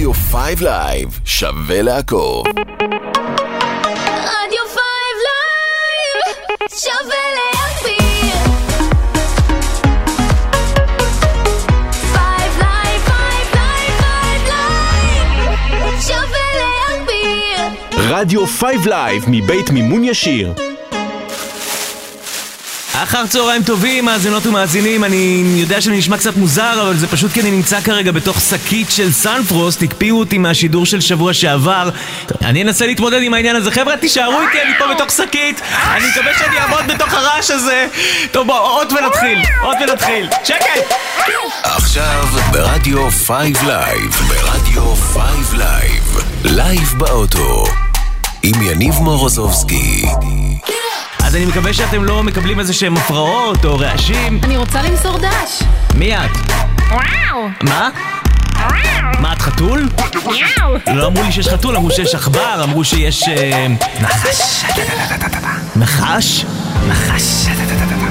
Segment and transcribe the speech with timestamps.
[0.00, 2.46] רדיו 5 לייב, שווה לעקוב.
[2.46, 2.64] רדיו
[4.68, 4.78] 5
[5.26, 6.18] לייב,
[6.68, 8.36] שווה להגביר.
[11.92, 12.08] 5
[12.58, 13.14] לייב, 5
[13.54, 14.04] לייב, 5
[14.48, 17.60] לייב, שווה להגביר.
[18.10, 20.69] רדיו 5 לייב מבית מימון ישיר.
[23.02, 27.40] אחר צהריים טובים, מאזינות ומאזינים, אני יודע שאני נשמע קצת מוזר, אבל זה פשוט כי
[27.40, 31.90] אני נמצא כרגע בתוך שקית של סנפרוסט, הקפיאו אותי מהשידור של שבוע שעבר.
[32.42, 33.70] אני אנסה להתמודד עם העניין הזה.
[33.70, 35.60] חבר'ה, תישארו איתי, אני פה בתוך שקית.
[35.82, 37.86] אני מקווה שאני אעמוד בתוך הרעש הזה.
[38.30, 40.28] טוב, בואו, בואו נתחיל, בואו נתחיל.
[40.44, 40.94] שקט!
[41.62, 47.64] עכשיו ברדיו 5 לייב, ברדיו 5 לייב, לייב באוטו,
[48.42, 50.02] עם יניב מורוזובסקי.
[51.24, 54.40] אז אני מקווה שאתם לא מקבלים איזה שהם הפרעות או רעשים.
[54.42, 55.62] אני רוצה למסור דש.
[55.94, 56.30] מי את?
[56.90, 57.48] וואו!
[57.62, 57.88] מה?
[59.18, 59.88] מה, את חתול?
[60.86, 63.22] לא אמרו לי שיש חתול, אמרו שיש עכבר, אמרו שיש...
[63.28, 63.66] אה,
[64.00, 64.64] נחש.
[65.76, 66.44] נחש?
[66.88, 67.46] נחש.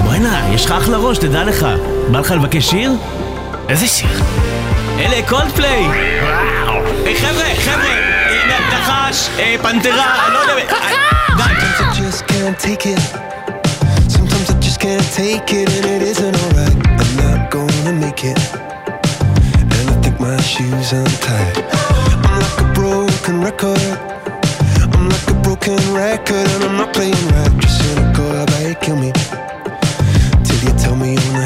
[0.04, 1.66] בוא'נה, יש לך אחלה ראש, תדע לך.
[2.12, 2.92] בא לך לבקש שיר?
[3.70, 4.24] איזה שיר?
[5.00, 5.84] אלה קולדפליי!
[7.06, 7.96] היי חבר'ה, חבר'ה!
[8.48, 10.54] נ- נחש, אה, פנתרה, לא יודע...
[11.38, 11.44] די.
[11.44, 11.69] I
[12.20, 13.00] just can't take it.
[14.12, 16.76] Sometimes I just can't take it, and it isn't alright.
[17.00, 18.38] I'm not gonna make it.
[19.74, 21.58] And I think my shoes untied.
[22.26, 23.80] I'm like a broken record.
[24.94, 27.54] I'm like a broken record, and I'm not playing right.
[27.62, 29.12] Just cynical, about you kill me?
[30.44, 31.46] Till you tell me on the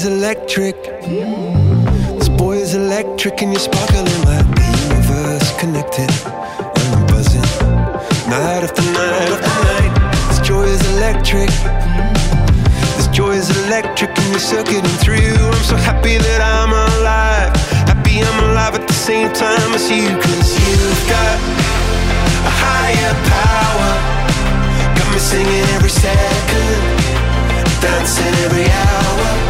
[0.00, 0.76] is electric
[2.18, 6.10] This boy is electric And you're sparkling like the universe connected
[6.78, 7.48] And I'm buzzing
[8.30, 9.92] Night after night after night
[10.28, 11.50] This joy is electric
[12.96, 15.16] this joy is electric and you're circuiting through.
[15.16, 17.52] I'm so happy that I'm alive.
[17.88, 20.08] Happy I'm alive at the same time as you.
[20.20, 21.36] Cause you've got
[22.44, 23.90] a higher power.
[24.96, 26.80] Got me singing every second,
[27.80, 29.49] dancing every hour.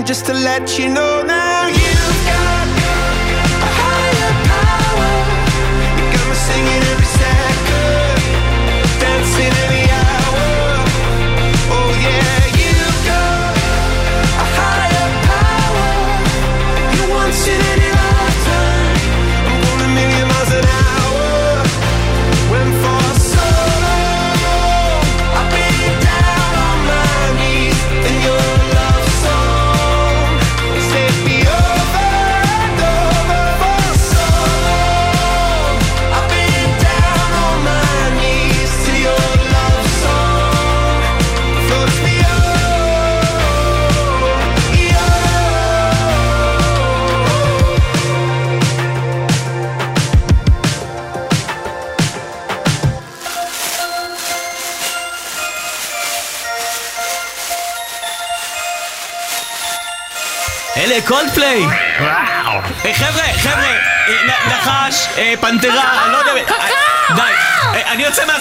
[0.00, 1.66] up, just to let you know now.
[1.68, 2.66] You've got
[3.66, 5.12] a higher power.
[5.98, 7.03] You got me singing every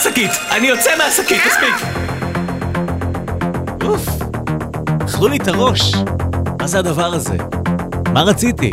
[0.05, 0.31] מהשקית!
[0.51, 1.87] אני יוצא מהשקית, מספיק!
[3.83, 4.07] אוף,
[5.05, 5.93] אכלו לי את הראש.
[6.61, 7.37] מה זה הדבר הזה?
[8.13, 8.71] מה רציתי?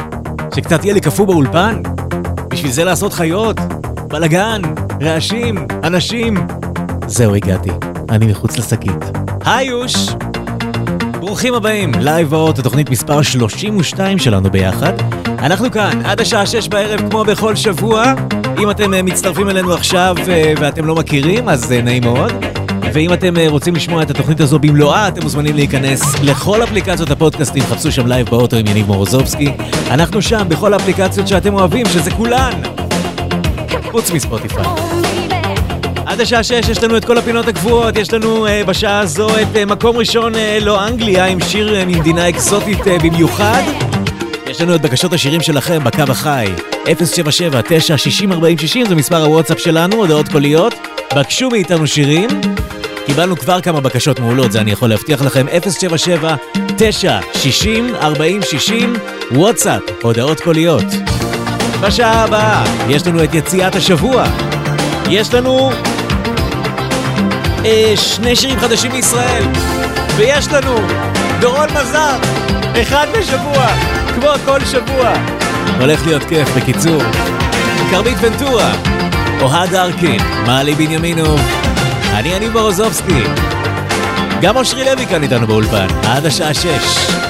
[0.54, 1.82] שקצת יהיה לי קפוא באולפן?
[2.48, 3.56] בשביל זה לעשות חיות?
[4.08, 4.62] בלאגן?
[5.02, 5.66] רעשים?
[5.84, 6.34] אנשים?
[7.06, 7.70] זהו, הגעתי.
[8.10, 9.04] אני מחוץ לשקית.
[9.44, 9.94] היי יוש!
[11.20, 14.92] ברוכים הבאים, לייב באוטו, תוכנית מספר 32 שלנו ביחד.
[15.26, 18.14] אנחנו כאן, עד השעה 6 בערב, כמו בכל שבוע.
[18.58, 22.32] אם אתם אה, מצטרפים אלינו עכשיו אה, ואתם לא מכירים, אז אה, נעים מאוד.
[22.93, 27.93] ואם אתם רוצים לשמוע את התוכנית הזו במלואה, אתם מוזמנים להיכנס לכל אפליקציות הפודקאסטים, חפשו
[27.93, 29.52] שם לייב באוטו עם יניב מורוזובסקי.
[29.91, 32.52] אנחנו שם בכל האפליקציות שאתם אוהבים, שזה כולן.
[33.91, 34.64] חוץ מספוטיפיי.
[36.06, 39.56] עד השעה 6 יש לנו את כל הפינות הקבועות, יש לנו אה, בשעה הזו את
[39.56, 43.62] אה, מקום ראשון אה, לא אנגליה עם שיר אה, ממדינה אקזוטית אה, במיוחד.
[44.47, 46.47] יש לנו את בקשות השירים שלכם בקו החי,
[46.84, 46.88] 077-960-4060
[48.88, 50.74] זה מספר הוואטסאפ שלנו, הודעות קוליות.
[51.16, 52.30] בקשו מאיתנו שירים.
[53.06, 55.52] קיבלנו כבר כמה בקשות מעולות, זה אני יכול להבטיח לכם, 077-960-4060,
[59.32, 60.84] וואטסאפ, הודעות קוליות.
[61.80, 64.24] בשעה הבאה יש לנו את יציאת השבוע.
[65.10, 65.70] יש לנו
[67.64, 69.44] אה, שני שירים חדשים מישראל,
[70.16, 70.74] ויש לנו
[71.40, 72.16] דורון מזר,
[72.82, 73.66] אחד בשבוע,
[74.14, 75.39] כמו כל שבוע.
[75.80, 77.02] הולך להיות כיף, בקיצור.
[77.90, 78.72] כרמית ונטורה,
[79.40, 81.40] אוהד ארקין, מעלי בנימינוב,
[82.14, 83.22] אני יניב ברוזובסקי.
[84.42, 87.29] גם אושרי לוי כאן איתנו באולפן, עד השעה שש.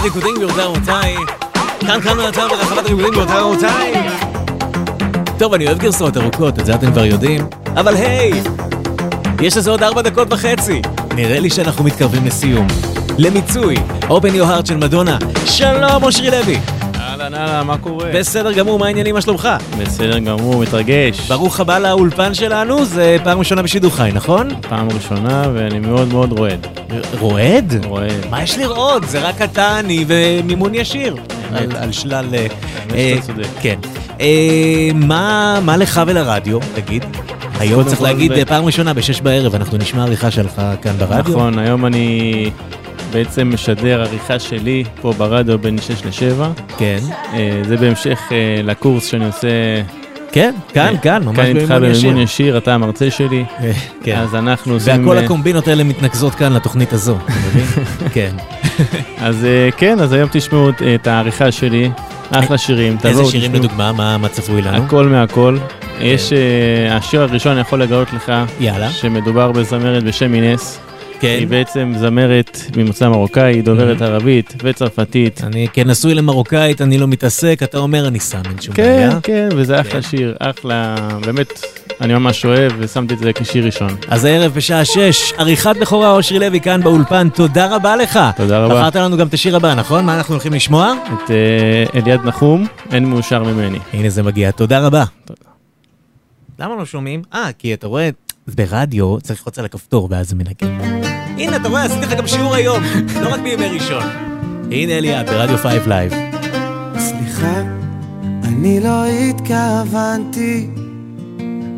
[0.00, 1.26] מסיבת ריקודים גבירותיי ומותיים.
[1.80, 4.10] כאן כאן מעתה ברחבת ריקודים גבירותיי ומותיים.
[5.38, 7.46] טוב, אני אוהב גרסאות ארוכות, את זה אתם כבר יודעים.
[7.76, 8.42] אבל היי!
[9.40, 10.82] יש לזה עוד ארבע דקות וחצי.
[11.14, 12.66] נראה לי שאנחנו מתקרבים לסיום.
[13.18, 15.18] למיצוי, Open Your Heart של מדונה.
[15.46, 16.58] שלום, אושרי לוי.
[16.94, 18.10] אהלן אהלן, מה קורה?
[18.14, 19.48] בסדר גמור, מה העניינים, מה שלומך?
[19.78, 21.20] בסדר גמור, מתרגש.
[21.28, 24.48] ברוך הבא לאולפן שלנו, זה פעם ראשונה בשידור חי, נכון?
[24.68, 26.79] פעם ראשונה ואני מאוד מאוד רועד.
[27.18, 27.84] רועד?
[27.84, 28.26] רועד.
[28.30, 29.08] מה יש לראות?
[29.08, 31.16] זה רק אתה, אני ומימון ישיר.
[31.54, 32.34] על, על שלל...
[32.34, 32.46] אה,
[32.94, 33.48] אה, שאתה צודק.
[33.62, 33.78] כן.
[34.20, 37.04] אה, מה, לך ולרדיו, תגיד?
[37.58, 41.34] היום צריך להגיד, פעם ראשונה בשש בערב, אנחנו נשמע עריכה שלך כאן ברדיו.
[41.34, 42.50] נכון, היום אני
[43.12, 46.44] בעצם משדר עריכה שלי פה ברדיו בין 6 ל-7.
[46.78, 46.98] כן.
[47.68, 48.20] זה בהמשך
[48.64, 49.48] לקורס שאני עושה
[50.32, 52.18] כן, כאן, כאן, ממש כאן איתך במימון במימון ישיר.
[52.18, 53.44] ישיר, אתה המרצה שלי.
[53.62, 53.72] אה,
[54.04, 54.18] כן.
[54.18, 55.00] אז אנחנו עושים...
[55.04, 57.84] והכל אה, הקומבינות האלה מתנקזות כאן לתוכנית הזו, אתה מבין?
[58.12, 58.30] כן.
[59.18, 61.90] אז אה, כן, אז היום תשמעו את- העריכה שלי.
[62.30, 62.96] אחלה שירים.
[63.04, 63.54] איזה שירים.
[63.54, 63.92] לדוגמה?
[64.18, 64.84] מה צפוי לנו?
[64.84, 65.58] הכל מהכל.
[66.00, 68.32] יש, אה, השיר הראשון אני יכול לגלות לך.
[68.90, 70.80] שמדובר בזמרת בשם אינס.
[71.20, 71.36] כן.
[71.38, 75.44] היא בעצם זמרת ממוצא מרוקאי, דוברת ערבית וצרפתית.
[75.44, 79.20] אני כנשוי למרוקאית, אני לא מתעסק, אתה אומר אני שם, אין שום כן, בעיה.
[79.22, 79.80] כן, וזה כן.
[79.80, 80.96] אחלה שיר, אחלה,
[81.26, 81.62] באמת,
[82.00, 83.96] אני ממש אוהב ושמתי את זה כשיר ראשון.
[84.08, 88.18] אז הערב בשעה שש, עריכת בכורה אושרי לוי כאן באולפן, תודה רבה לך.
[88.36, 88.74] תודה רבה.
[88.74, 90.04] בחרת לנו גם את השיר הבא, נכון?
[90.04, 90.92] מה אנחנו הולכים לשמוע?
[91.06, 93.78] את אה, אליעד נחום, אין מאושר ממני.
[93.92, 95.04] הנה זה מגיע, תודה רבה.
[96.58, 97.22] למה לא שומעים?
[97.34, 98.10] אה, כי אתה רואה,
[98.54, 100.78] ברדיו צריך ללחוץ על הכפתור ואז זה מנגן.
[101.38, 102.82] הנה, אתה רואה, עשיתי לך גם שיעור היום,
[103.22, 104.02] לא רק בימי ראשון.
[104.70, 106.12] הנה אליעד, ברדיו 5 לייב.
[106.98, 107.62] סליחה,
[108.44, 110.68] אני לא התכוונתי,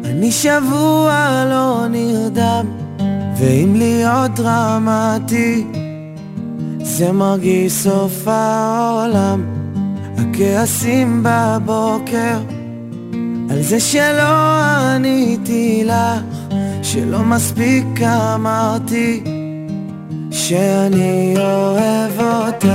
[0.04, 2.66] אני שבוע לא נרדם,
[3.36, 5.64] ואם להיות דרמטי,
[6.82, 9.42] זה מרגיש סוף העולם.
[10.18, 12.38] הכעסים בבוקר,
[13.52, 17.86] על זה שלא עניתי לך, שלא מספיק
[18.34, 19.24] אמרתי,
[20.30, 22.68] שאני אוהב אותך.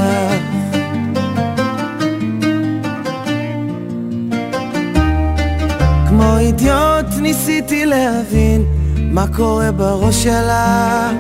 [6.08, 8.66] כמו אידיוט ניסיתי להבין
[8.98, 11.12] מה קורה בראש שלה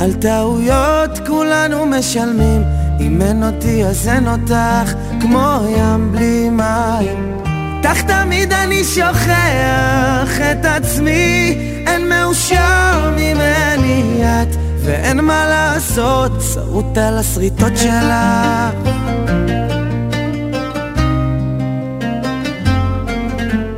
[0.00, 2.62] על טעויות כולנו משלמים
[3.00, 7.35] אם אין אותי אז אין אותך כמו ים בלי מים
[7.76, 11.56] איתך תמיד אני שוכח את עצמי.
[11.86, 18.90] אין מאושר ממני את ואין מה לעשות שרוט על השריטות שלך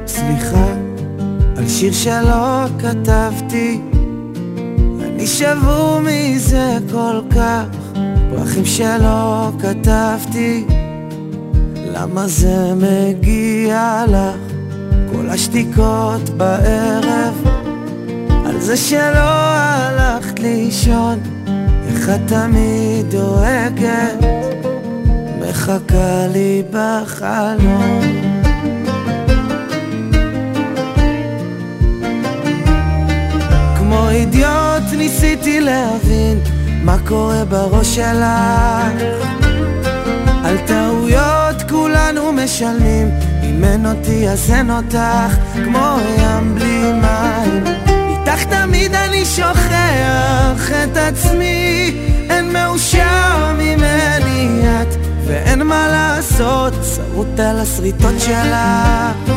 [0.06, 0.66] סליחה
[1.56, 3.80] על שיר שלא כתבתי.
[5.02, 7.64] אני שבור מזה כל כך.
[8.30, 10.77] פרחים שלא כתבתי
[12.02, 14.52] למה זה מגיע לך?
[15.12, 17.46] כל השתיקות בערב
[18.46, 21.18] על זה שלא הלכת לישון
[21.88, 24.18] איך את תמיד דואגת?
[25.40, 28.00] מחכה לי בחלום
[33.78, 36.38] כמו אידיוט ניסיתי להבין
[36.84, 39.28] מה קורה בראש שלך.
[40.48, 41.47] על טעויות
[41.88, 43.10] כולנו משלמים.
[43.42, 47.64] אם אין אותי אז אין אותך כמו ים בלי מים.
[47.86, 51.96] איתך תמיד אני שוכח את עצמי.
[52.30, 56.72] אין מאושר ממני את ואין מה לעשות.
[56.94, 59.28] שרוט על השריטות שלך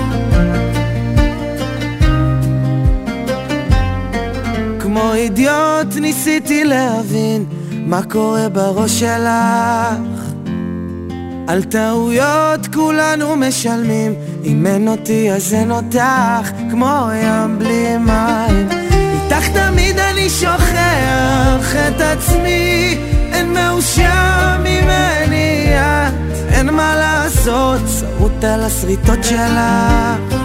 [4.80, 10.21] כמו אידיוט ניסיתי להבין מה קורה בראש שלך
[11.52, 14.16] על טעויות כולנו משלמים.
[14.44, 18.70] אם אין אותי אז אין אותך כמו ים בלי מים.
[18.72, 22.98] איתך תמיד אני שוכח את עצמי.
[23.34, 26.14] אין מאושר ממני את
[26.54, 27.82] אין מה לעשות.
[28.00, 30.41] שרוט על השריטות שלך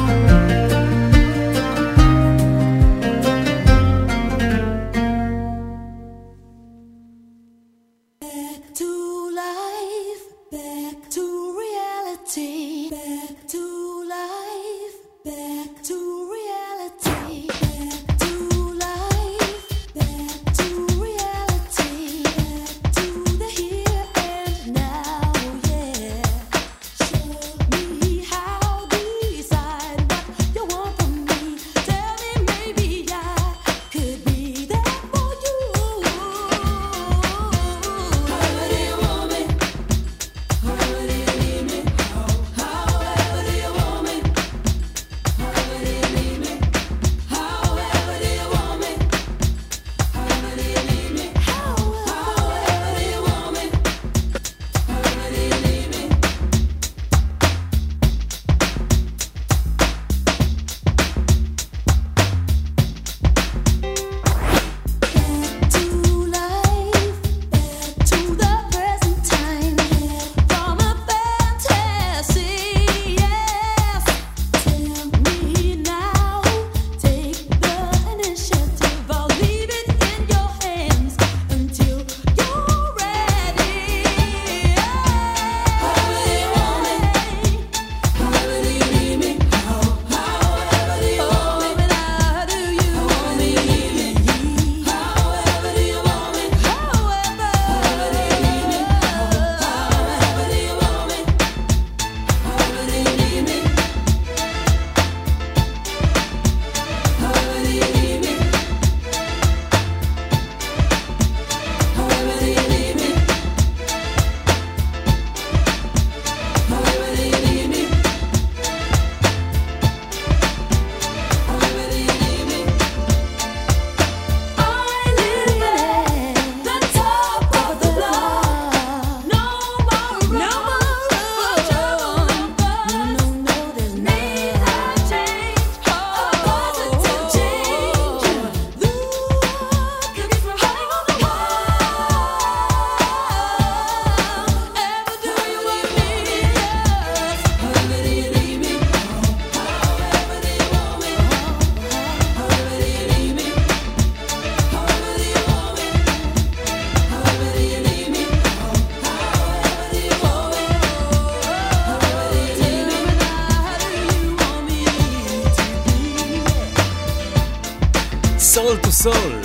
[169.12, 169.40] soul.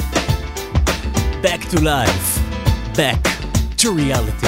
[1.43, 2.39] Back to life.
[2.95, 3.21] Back
[3.77, 4.40] to reality.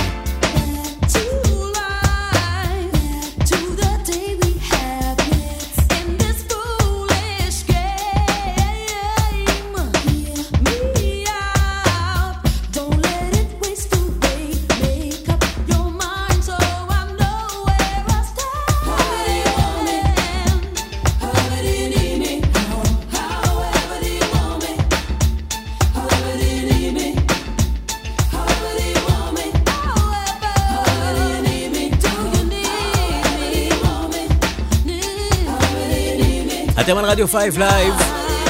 [37.03, 37.93] על רדיו 5 לייב,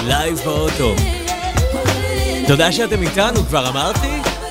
[0.04, 0.96] לייב באוטו.
[2.48, 4.08] תודה שאתם איתנו, כבר אמרתי?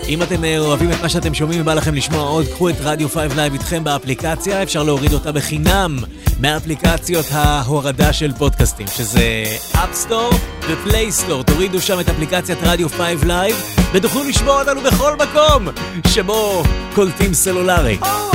[0.08, 3.08] אם אתם אה, אוהבים את מה שאתם שומעים ובא לכם לשמוע עוד, קחו את רדיו
[3.08, 5.98] 5 לייב איתכם באפליקציה, אפשר להוריד אותה בחינם
[6.40, 10.30] מאפליקציות ההורדה של פודקאסטים, שזה App Store
[10.68, 11.42] ו-Play Store.
[11.42, 13.56] תורידו שם את אפליקציית רדיו 5 לייב,
[13.92, 15.68] ותוכלו לשמוע אותנו בכל מקום
[16.06, 16.62] שבו
[16.94, 17.98] קולטים סלולרי.
[18.02, 18.31] Oh,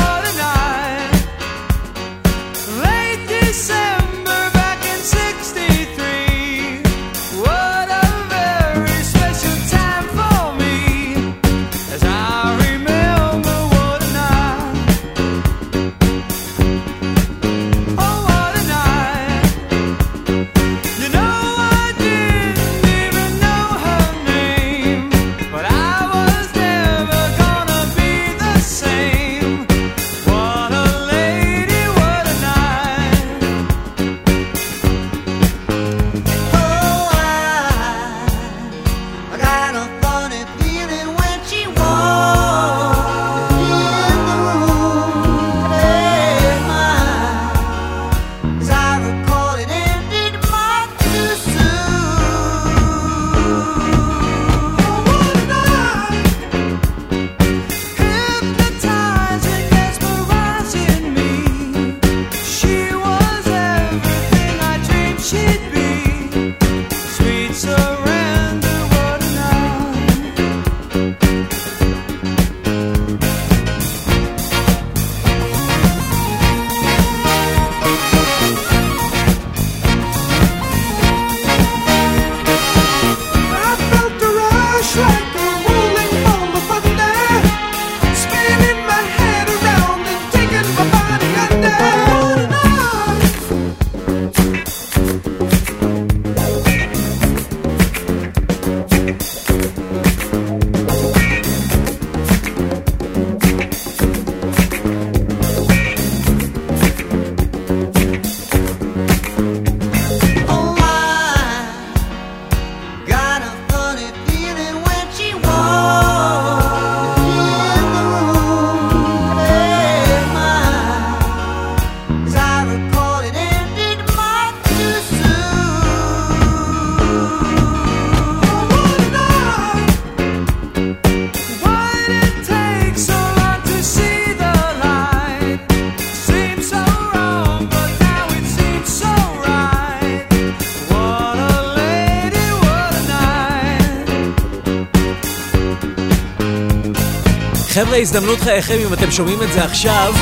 [147.88, 150.13] חבר'ה, הזדמנות חייכם אם אתם שומעים את זה עכשיו.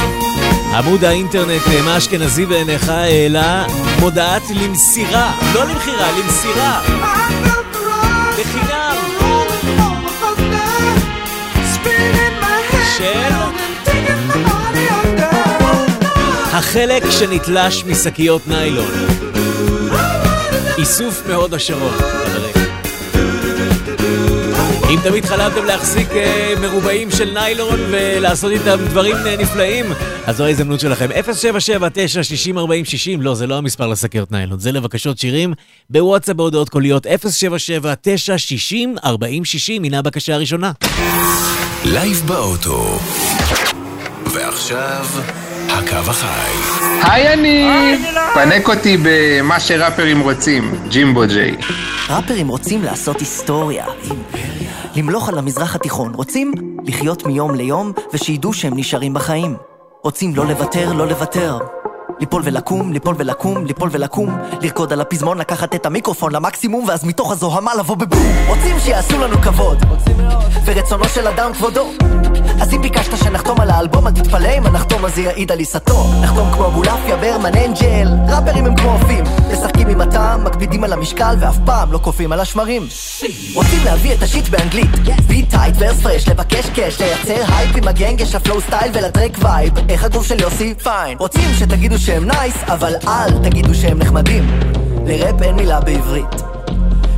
[0.73, 3.65] עמוד האינטרנט אה, מה אשכנזי בעיניך העלה
[3.99, 6.82] מודעת למסירה, לא למכירה, למסירה.
[8.39, 8.95] בחינם.
[12.97, 13.34] של
[16.54, 18.91] החלק שנתלש משקיות ניילון.
[20.78, 22.54] איסוף מהוד השרון, חברים.
[24.89, 29.86] אם תמיד חלמתם להחזיק אה, מרובעים של ניילון ולעשות איתם דברים אה, נפלאים,
[30.26, 31.10] אז זו ההזדמנות שלכם.
[31.12, 31.17] 077-960-4060,
[33.19, 35.54] לא, זה לא המספר לשקיות ניילון, זה לבקשות שירים
[35.89, 37.10] בוואטסאפ בהודעות קוליות 077-960-4060,
[39.69, 40.71] הנה הבקשה הראשונה.
[41.86, 43.00] לייב באוטו.
[44.34, 45.06] ועכשיו,
[45.69, 46.52] הקו החי.
[47.02, 47.98] היי אני!
[48.34, 51.56] פנק אותי במה שראפרים רוצים, ג'ימבו ג'יי.
[52.10, 53.86] ראפרים רוצים לעשות היסטוריה.
[54.95, 56.13] למלוך על המזרח התיכון.
[56.13, 56.51] רוצים
[56.84, 59.55] לחיות מיום ליום ושידעו שהם נשארים בחיים.
[60.03, 61.58] רוצים לא לוותר, לא לוותר.
[62.19, 64.38] ליפול ולקום, ליפול ולקום, ליפול ולקום.
[64.62, 68.36] לרקוד על הפזמון, לקחת את המיקרופון למקסימום ואז מתוך הזוהמה לבוא בבום.
[68.47, 69.78] רוצים שיעשו לנו כבוד.
[70.65, 71.91] ורצונו של אדם כבודו.
[72.62, 76.04] אז אם ביקשת שנחתום על האלבום, אל תתפלא אם הנחתום הזה יעיד על עיסתו.
[76.21, 78.08] נחתום כמו אבולעפיה, ברמן, אנג'ל.
[78.30, 79.23] ראפרים הם כמו אופים
[79.54, 82.88] משחקים עם הטעם, מקפידים על המשקל ואף פעם לא קופאים על השמרים.
[83.54, 84.89] רוצים להביא את ה shit באנגלית.
[85.27, 88.91] Beat tight, verse fresh, לבקש cash לייצר הייפ עם ה gang, יש ה flow style
[88.93, 90.73] ול track vibe איך הגוף של יוסי?
[90.84, 94.59] פיין רוצים שתגידו שהם nice, אבל אל תגידו שהם נחמדים.
[95.05, 96.41] לראפ אין מילה בעברית.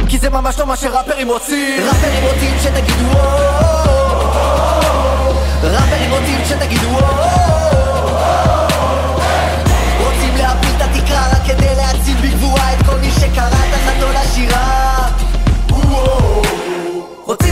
[0.10, 1.88] כי זה ממש לא מה שראפרים רוצים.
[1.88, 3.28] ראפרים רוצים שתגידו וואו
[5.64, 7.04] ראפרים רוצים שתגידו וואו
[10.00, 14.77] רוצים להפיל את התקרה רק כדי להציל בגבורה את כל מי שקרא תחתו לשירה וואו.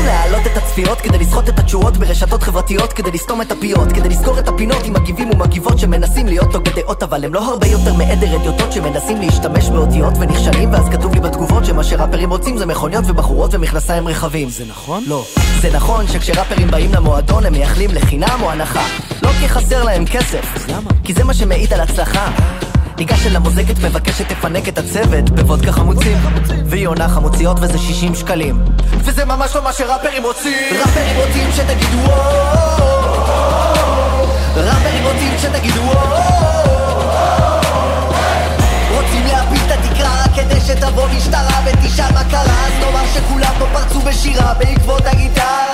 [0.06, 4.40] להעלות את הצפיות כדי לסחוט את התשורות ברשתות חברתיות כדי לסתום את הפיות כדי לסגור
[4.40, 8.36] את הפינות עם מגיבים ומגיבות שמנסים להיות לא דעות אבל הם לא הרבה יותר מעדר
[8.36, 13.54] אדיוטות שמנסים להשתמש באותיות ונכשלים ואז כתוב לי בתגובות שמה שראפרים רוצים זה מכוניות ובחורות
[13.54, 15.04] ומכנסיים רחבים זה נכון?
[15.08, 15.26] לא
[15.62, 18.88] זה נכון שכשראפרים באים למועדון הם מייחלים לחינם או הנחה
[19.24, 20.92] לא כי חסר להם כסף למה?
[21.04, 22.32] כי זה מה שמעיד על הצלחה
[22.98, 26.18] ניגש אל המוזגת, מבקש שתפנק את הצוות בוודקה חמוצים
[26.66, 28.64] והיא עונה חמוציות וזה 60 שקלים.
[28.98, 30.78] וזה ממש לא מה שראפרים רוצים.
[30.80, 32.96] ראפרים רוצים שתגידו וואו
[34.56, 35.82] ראפרים רוצים שתגידו
[38.92, 42.68] רוצים להפיל את התקרה כדי שתבוא משטרה ותשאל מה קרה.
[42.68, 45.66] אז נאמר שכולם פה פרצו בשירה בעקבות הגיטרה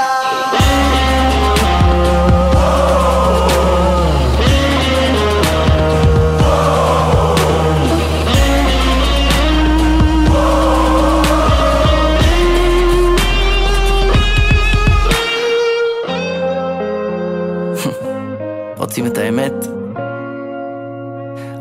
[18.91, 19.53] רוצים את האמת?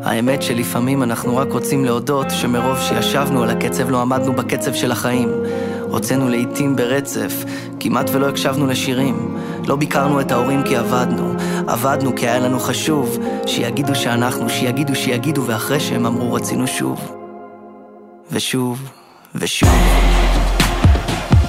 [0.05, 5.29] האמת שלפעמים אנחנו רק רוצים להודות שמרוב שישבנו על הקצב לא עמדנו בקצב של החיים.
[5.83, 7.45] הוצאנו לעיתים ברצף,
[7.81, 9.37] כמעט ולא הקשבנו לשירים.
[9.67, 11.35] לא ביקרנו את ההורים כי עבדנו,
[11.67, 17.13] עבדנו כי היה לנו חשוב, שיגידו שאנחנו, שיגידו שיגידו, ואחרי שהם אמרו רצינו שוב.
[18.33, 18.91] ושוב,
[19.35, 19.69] ושוב.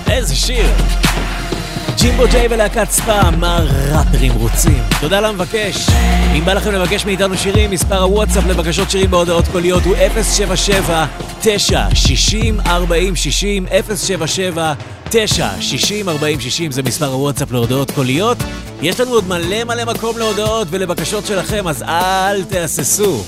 [0.10, 0.65] איזה שיר!
[2.01, 3.59] ג'ימבו ג'יי ולהקת ספא, מה
[3.91, 4.83] ראפרים רוצים?
[5.01, 5.89] תודה למבקש.
[6.37, 11.05] אם בא לכם לבקש מאיתנו שירים, מספר הוואטסאפ לבקשות שירים בהודעות קוליות הוא 077
[11.41, 14.73] 9 60 40 60 077
[15.09, 18.37] 9 60 40 60 זה מספר הוואטסאפ להודעות קוליות.
[18.81, 23.23] יש לנו עוד מלא מלא מקום להודעות ולבקשות שלכם, אז אל תהססו.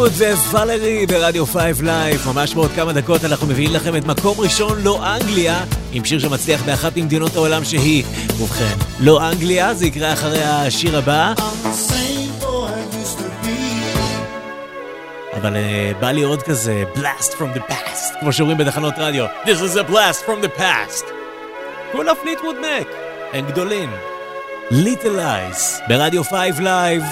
[0.00, 2.28] ווינווד ו-Valerie ברדיו 5 לייב.
[2.28, 6.62] ממש בעוד כמה דקות אנחנו מביאים לכם את מקום ראשון לא אנגליה, עם שיר שמצליח
[6.62, 8.04] באחת ממדינות העולם שהיא.
[8.38, 11.32] ובכן, לא אנגליה, זה יקרה אחרי השיר הבא.
[15.36, 19.26] אבל אה, בא לי עוד כזה, blast from the past, כמו שאומרים בתחנות רדיו.
[19.44, 21.04] This is a blast from the past.
[21.92, 22.88] כולה פליטווד מק,
[23.32, 23.90] הם גדולים.
[24.70, 27.02] Little Lies, ברדיו 5 לייב.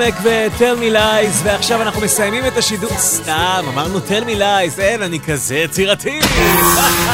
[0.00, 2.90] פליטווד מק ו-tell me lies, ועכשיו אנחנו מסיימים את השידור.
[2.98, 6.20] סתם, אמרנו tell me lies, אין, אני כזה יצירתי.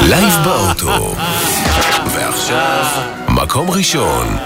[0.01, 1.15] לייב באוטו.
[2.05, 2.85] ועכשיו,
[3.29, 4.37] מקום ראשון.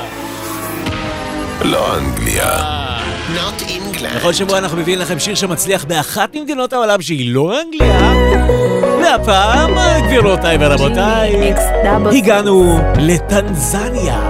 [1.61, 2.57] לא אנגליה.
[3.35, 4.15] Not England.
[4.17, 8.13] בכל שבוע אנחנו מביאים לכם שיר שמצליח באחת ממדינות העולם שהיא לא אנגליה.
[9.03, 11.53] והפעם, גבירותיי ורבותיי,
[12.11, 14.29] הגענו לטנזניה.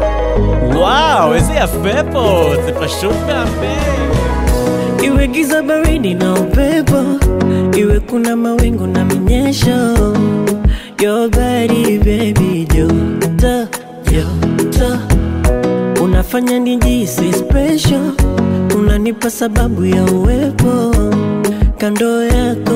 [0.73, 4.00] וואו, איזה יפה פה, זה פשוט מהמם.
[5.01, 6.99] Iwe giza baridi na upepo,
[7.77, 9.77] iwe kuna mawingu na minyesho.
[11.01, 13.67] Your body baby joto,
[14.11, 14.99] joto.
[16.03, 18.11] Unafanya nijisi special,
[18.77, 20.95] unanipa sababu ya uwepo.
[21.77, 22.73] Kando yako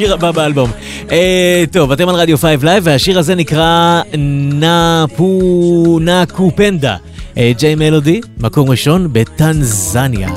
[0.00, 0.70] לשיר הבא באלבום.
[1.10, 4.02] אה, טוב, אתם על רדיו 5 לייב, והשיר הזה נקרא
[4.52, 6.96] נפו Nakupenda.
[7.36, 10.28] אה, ג'יי מלודי, מקום ראשון בטנזניה.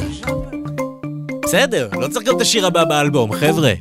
[1.45, 3.73] בסדר, לא צריך גם את השיר הבא באלבום, חבר'ה.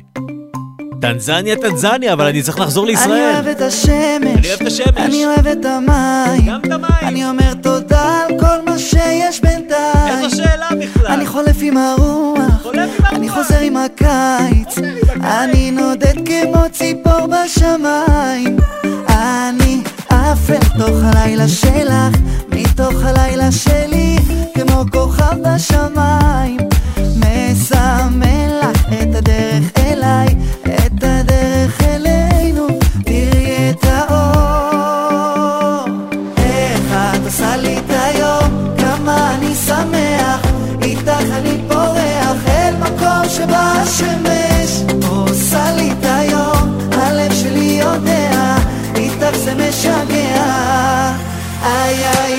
[1.01, 3.11] טנזניה, טנזניה, אבל אני צריך לחזור לישראל.
[3.11, 4.97] אני אוהב את השמש, אני אוהב את השמש.
[4.97, 6.89] אני אוהב את המים, גם את המים.
[7.01, 10.23] אני אומר תודה על כל מה שיש בינתיים.
[10.23, 11.07] איזו שאלה בכלל?
[11.07, 12.32] אני חולף עם הרוח,
[13.43, 14.77] חוזר עם הקיץ,
[15.21, 18.57] אני נודד כמו ציפור בשמיים.
[19.09, 22.17] אני עף לתוך הלילה שלך,
[22.49, 24.15] מתוך הלילה שלי,
[24.53, 26.59] כמו כוכב בשמיים.
[49.73, 49.87] איתך
[51.97, 52.32] זה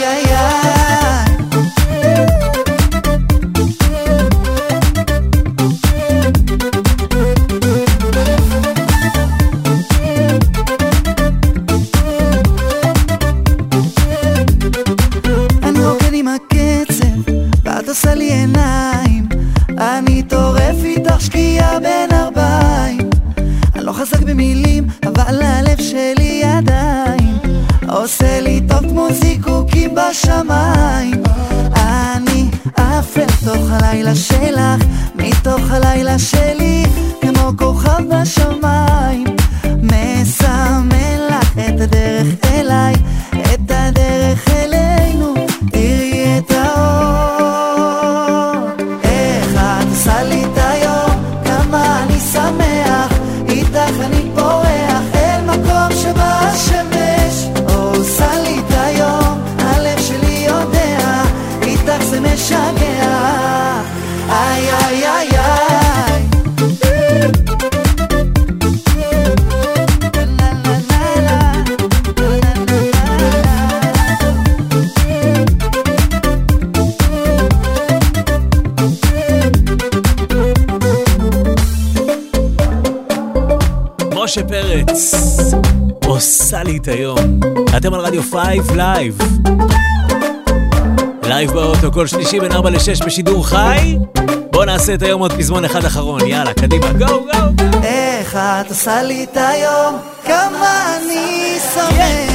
[88.34, 89.18] 5 לייב.
[91.22, 93.98] לייב באוטו כל שלישי בין 4 ל-6 בשידור חי.
[94.52, 97.64] בואו נעשה את היום עוד פזמון אחד אחרון, יאללה, קדימה, גו גו.
[97.82, 102.34] איך את עושה לי את היום, כמה אני שמח.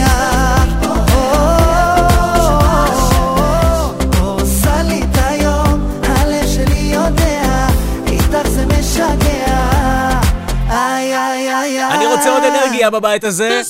[11.91, 13.61] אני רוצה עוד אנרגיה בבית הזה.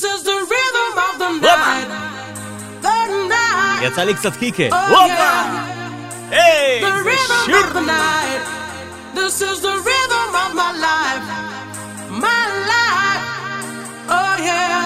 [3.82, 4.64] יצא לי קצת קיקה.
[4.64, 5.42] הופה!
[6.32, 7.12] היי, זה
[7.46, 7.56] שיר!
[9.16, 11.28] This is the rhythm of my life,
[12.24, 13.26] my life.
[14.18, 14.82] Oh yeah,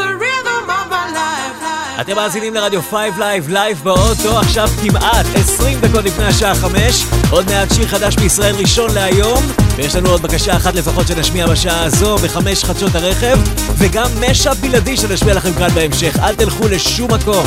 [0.00, 2.00] the rhythm of my life.
[2.00, 7.04] אתם מאזינים לרדיו 5 לייב, לייב באוטו, עכשיו כמעט 20 דקות לפני השעה 5.
[7.30, 9.42] עוד מעט שיר חדש מישראל ראשון להיום,
[9.76, 13.38] ויש לנו עוד בקשה אחת לפחות שנשמיע בשעה הזו בחמש חדשות הרכב,
[13.78, 16.18] וגם משאפ בלעדי שנשמיע לכם כאן בהמשך.
[16.22, 17.46] אל תלכו לשום מקום.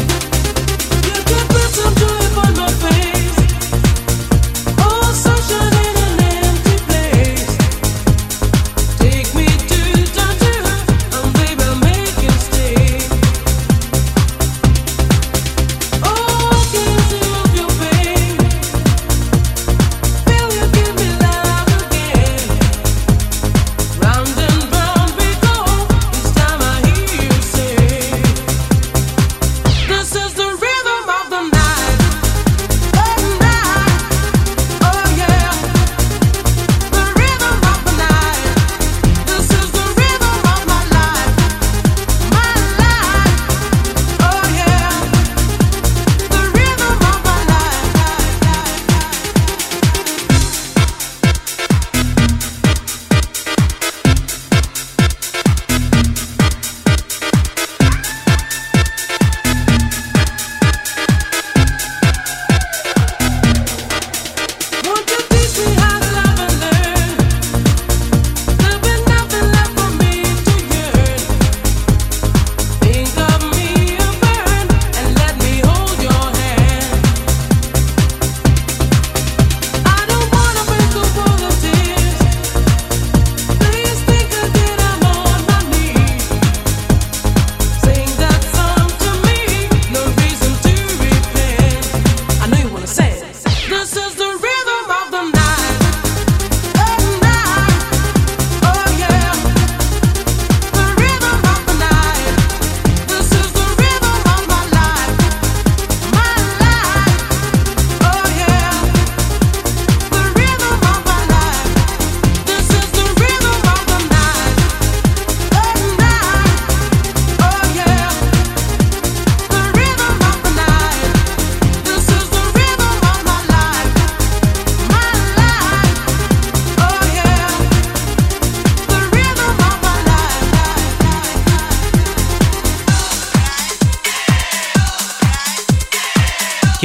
[1.51, 2.48] This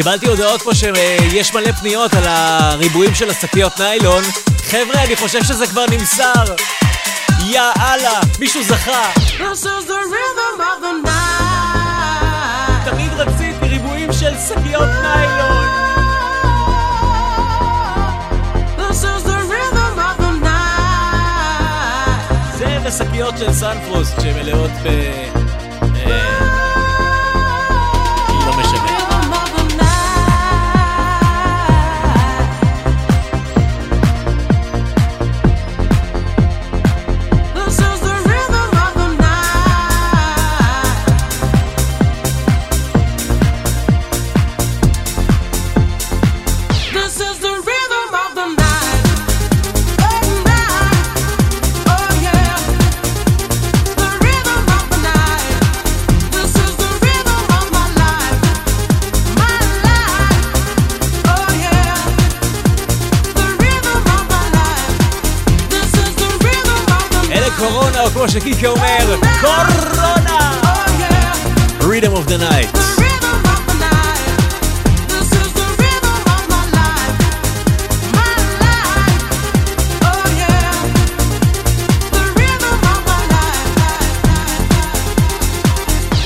[0.05, 4.25] קיבלתי הודעות פה שיש מלא פניות על הריבועים של השקיות ניילון.
[4.71, 6.45] חבר'ה, אני חושב שזה כבר נמסר.
[7.47, 9.11] יא אללה, מישהו זכה.
[12.85, 15.69] תמיד רציתי ריבועים של שקיות ניילון.
[22.59, 24.89] זה ושקיות של סנפרוסט שמלאות ב...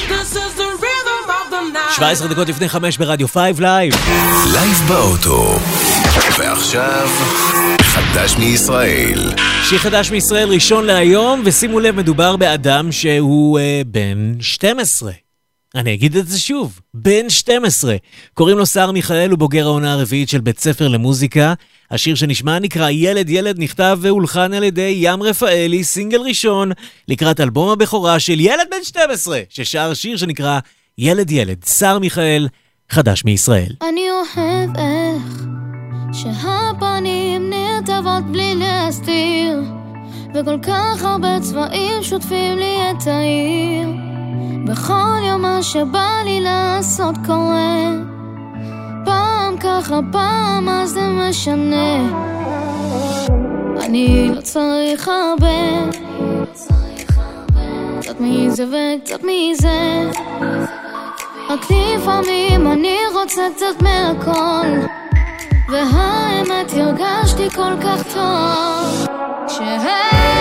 [0.09, 1.93] This is the rhythm of the night.
[1.97, 3.95] 17 דקות לפני 5 ברדיו 5 לייב.
[4.53, 5.59] לייב באוטו.
[6.39, 7.09] ועכשיו,
[7.99, 9.33] חדש מישראל.
[9.69, 15.13] שיר חדש מישראל ראשון להיום, ושימו לב, מדובר באדם שהוא אה, בן 12.
[15.75, 17.97] אני אגיד את זה שוב, בן 12.
[18.35, 21.55] קוראים לו סער מיכאל, הוא בוגר העונה הרביעית של בית ספר למוזיקה.
[21.91, 26.73] השיר שנשמע נקרא ילד ילד, נכתב והולחן על ידי ים רפאלי, סינגל ראשון,
[27.09, 30.59] לקראת אלבום הבכורה של ילד בן 12, ששר שיר שנקרא
[30.99, 31.65] ילד ילד.
[31.65, 32.49] סער מיכאל,
[32.91, 33.73] חדש מישראל.
[33.83, 35.68] אני אוהב איך
[36.13, 39.63] שהפנים נרטבות בלי להסתיר
[40.35, 43.89] וכל כך הרבה צבעים שוטפים לי את העיר.
[44.67, 47.91] בכל יום מה שבא לי לעשות קורה.
[49.05, 52.09] פעם ככה, פעם מה זה משנה.
[53.81, 55.91] אני לא צריך הרבה.
[58.01, 60.11] קצת מזה וקצת מזה.
[61.51, 64.89] רק לפעמים אני רוצה קצת מהכל.
[65.69, 69.07] והאמת הרגשתי כל כך טוב
[69.47, 70.38] כשהם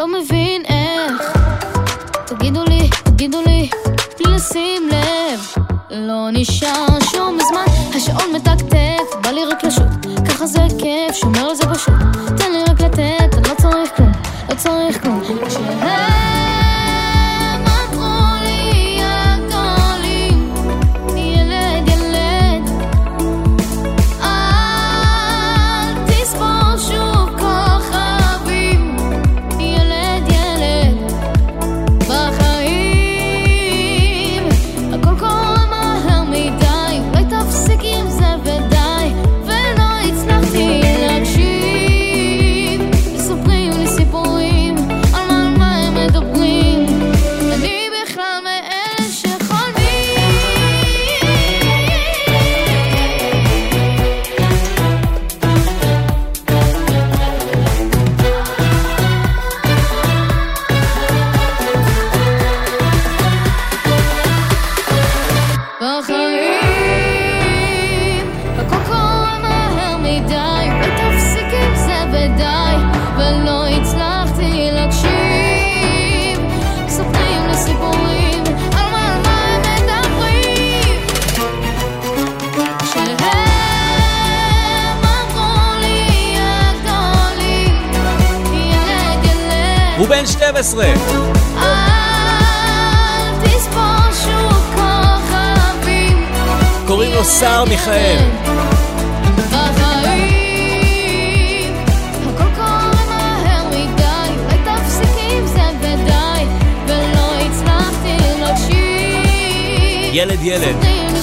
[0.00, 1.38] לא מבין איך.
[2.26, 3.70] תגידו לי, תגידו לי,
[4.18, 5.64] בלי לשים לב.
[5.90, 7.64] לא נשאר שום זמן,
[7.96, 10.06] השעון מתקתק, בא לי רק לשוט.
[10.28, 11.94] ככה זה כיף, שומר על זה פשוט.
[12.36, 14.12] תן לי רק לתת, אני לא צריך כלום,
[14.50, 14.99] לא צריך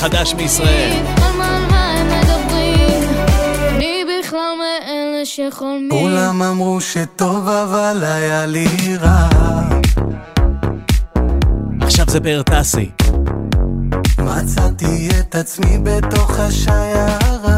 [0.07, 1.03] החדש מישראל.
[5.89, 8.67] כולם אמרו שטוב אבל היה לי
[9.01, 9.29] רע.
[11.81, 12.89] עכשיו זה באר טסי.
[14.19, 17.56] מצאתי את עצמי בתוך השיירה.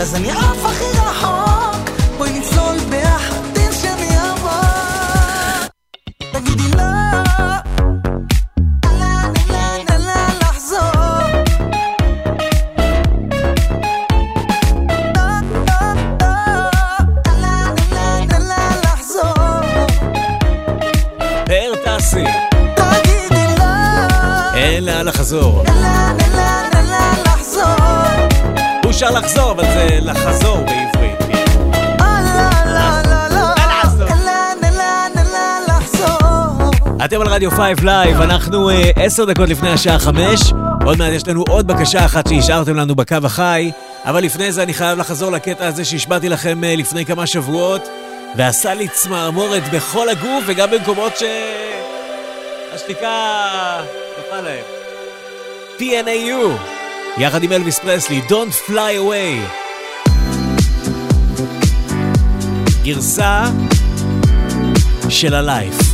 [0.00, 1.39] لازم يعرف أخي راحوا
[37.40, 40.40] רדיו 5 לייב, אנחנו אה, עשר דקות לפני השעה חמש.
[40.84, 43.70] עוד מעט יש לנו עוד בקשה אחת שהשארתם לנו בקו החי,
[44.04, 47.88] אבל לפני זה אני חייב לחזור לקטע הזה שהשמעתי לכם אה, לפני כמה שבועות,
[48.36, 51.22] ועשה לי צמרמורת בכל הגוף וגם במקומות ש...
[52.74, 53.08] השתיקה
[54.18, 54.64] יפה להם.
[55.78, 56.58] PNAU,
[57.18, 59.50] יחד עם אלוויס פרסלי, Don't Fly Away.
[62.84, 63.44] גרסה
[65.08, 65.89] של הלייף.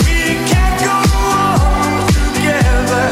[0.04, 0.20] We
[0.50, 0.98] can't go
[1.30, 3.06] on together.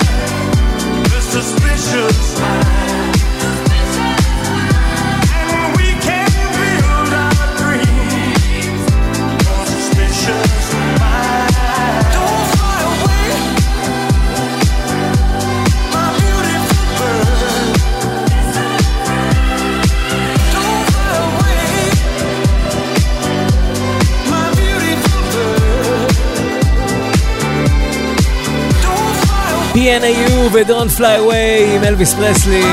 [29.84, 32.64] PNAU ו-Don't Fly Away עם אלוויס פרסלי.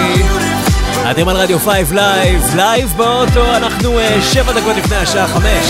[1.11, 5.65] אתם על רדיו 5 לייב, לייב באוטו, אנחנו אה, שבע דקות לפני השעה חמש.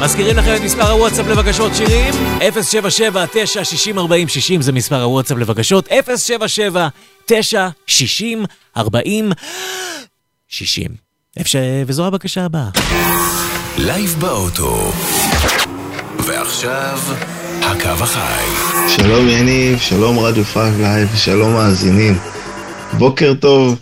[0.00, 2.14] מזכירים לכם את מספר הוואטסאפ לבקשות שירים?
[2.38, 2.40] 077-960-4060
[4.60, 5.88] זה מספר הוואטסאפ לבקשות,
[8.78, 8.80] 077-960-4060.
[11.40, 11.60] אפשר...
[11.86, 12.68] וזו הבקשה הבאה.
[13.78, 14.92] לייב באוטו.
[16.28, 16.98] ועכשיו,
[17.62, 18.44] הקו החי.
[18.88, 22.14] שלום יניב, שלום רדיו 5 לייב, שלום מאזינים.
[22.92, 23.78] בוקר טוב,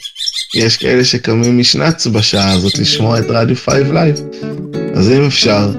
[0.55, 4.16] יש כאלה שקמים משנץ בשעה הזאת לשמוע את רדיו 5 לייב.
[4.94, 5.70] אז אם אפשר,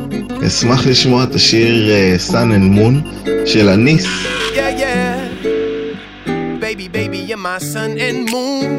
[0.47, 4.05] אשמח לשמוע את השיר uh, Sun and Moon של Anees.
[4.05, 5.07] Yeah, yeah.
[6.61, 8.71] Baby, baby, you're my sun and moon.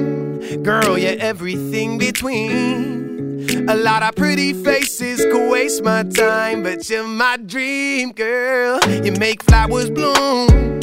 [0.63, 3.18] Girl, you're everything between.
[3.51, 8.79] A lot of pretty faces could waste my time, but you're my dream, girl.
[9.05, 10.81] You make flowers bloom.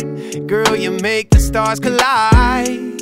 [0.47, 3.01] Girl, you make the stars collide.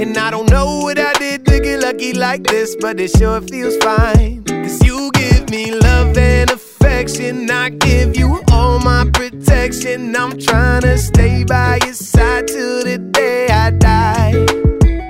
[0.00, 3.40] And I don't know what I did to get lucky like this, but it sure
[3.40, 4.42] feels fine.
[4.44, 7.48] Cause you give me love and affection.
[7.50, 10.16] I give you all my protection.
[10.16, 14.34] I'm trying to stay by your side till the day I die.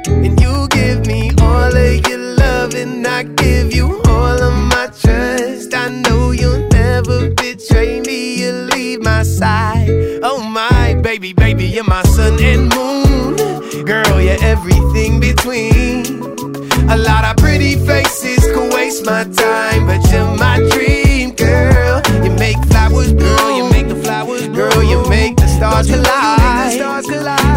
[0.07, 2.34] And you give me all of your love,
[2.73, 5.75] and I give you all of my trust.
[5.75, 9.91] I know you'll never betray me, you'll leave my side.
[10.23, 13.85] Oh my baby, baby, you're my sun and moon.
[13.85, 16.07] Girl, you're everything between.
[16.89, 22.01] A lot of pretty faces could waste my time, but you're my dream, girl.
[22.25, 26.81] You make flowers, girl, you make the flowers, girl, you make the stars collide.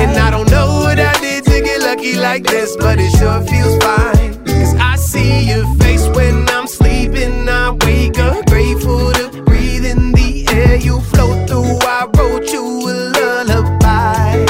[0.02, 3.42] And I don't know what I did to get lucky like this, but it sure
[3.46, 4.27] feels fine.
[5.28, 7.50] Your face when I'm sleeping.
[7.50, 11.78] I wake up grateful to breathe in the air you float through.
[11.84, 14.46] I wrote you a lullaby.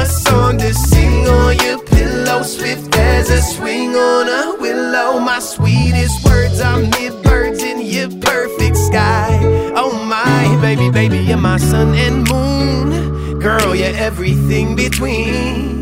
[0.00, 5.18] A song to sing on your pillow, swift as a swing on a willow.
[5.20, 9.38] My sweetest words are mid birds in your perfect sky.
[9.74, 13.38] Oh my baby, baby, you're my sun and moon.
[13.40, 15.81] Girl, you're everything between.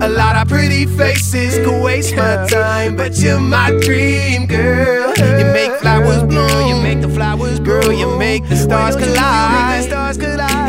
[0.00, 5.12] A lot of pretty faces could waste my time, but you're my dream, girl.
[5.16, 9.90] You make flowers bloom, you make the flowers grow, you make the stars collide.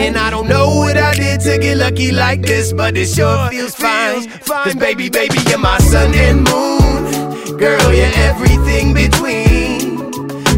[0.02, 3.50] And I don't know what I did to get lucky like this, but it sure
[3.50, 4.30] feels fine.
[4.42, 7.58] Cause baby, baby, you're my sun and moon.
[7.58, 10.00] Girl, you're everything between.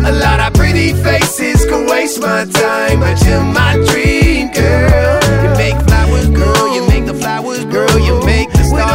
[0.05, 5.20] A lot of pretty faces could waste my time, but you're my dream, girl.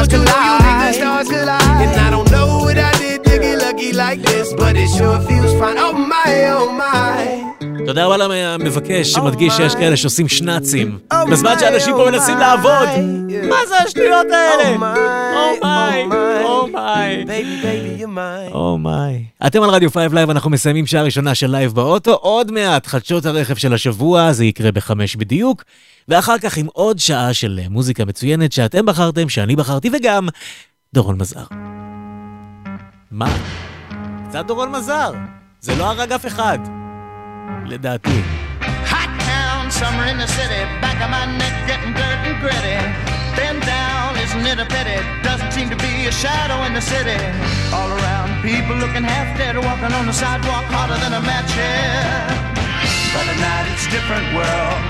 [0.00, 1.62] Make the stars collide.
[1.82, 5.20] And I don't know what I did to get lucky like this, but it sure
[5.20, 5.78] feels fine.
[5.78, 7.65] Oh my, oh my.
[7.86, 10.98] תודה רבה למבקש שמדגיש שיש כאלה שעושים שנאצים.
[11.30, 12.88] בזמן שאנשים פה מנסים לעבוד.
[13.48, 14.76] מה זה השטויות האלה?
[15.64, 16.06] אומיי,
[16.44, 17.26] אומיי.
[18.52, 19.24] אומיי.
[19.46, 22.12] אתם על רדיו 5 לייב, אנחנו מסיימים שעה ראשונה של לייב באוטו.
[22.12, 25.64] עוד מעט חדשות הרכב של השבוע, זה יקרה בחמש בדיוק.
[26.08, 30.28] ואחר כך עם עוד שעה של מוזיקה מצוינת שאתם בחרתם, שאני בחרתי, וגם
[30.94, 31.44] דורון מזר.
[33.10, 33.36] מה?
[34.28, 35.12] קצת דורון מזר.
[35.60, 36.58] זה לא הרג אף אחד.
[37.65, 38.19] לדעתי.
[38.91, 42.77] Hot town, summer in the city, back of my neck getting dirt and gritty.
[43.37, 44.99] Bend down, isn't it a pity?
[45.27, 47.19] Doesn't seem to be a shadow in the city.
[47.77, 52.51] All around, people looking half dead, walking on the sidewalk harder than a match here.
[53.13, 54.81] But at night it's a different world.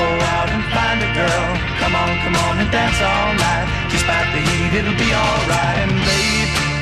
[0.00, 0.06] Go
[0.36, 1.48] out and find a girl.
[1.80, 3.68] Come on, come on and dance all night.
[3.94, 5.78] Despite the heat, it'll be alright.
[5.84, 6.43] And babe,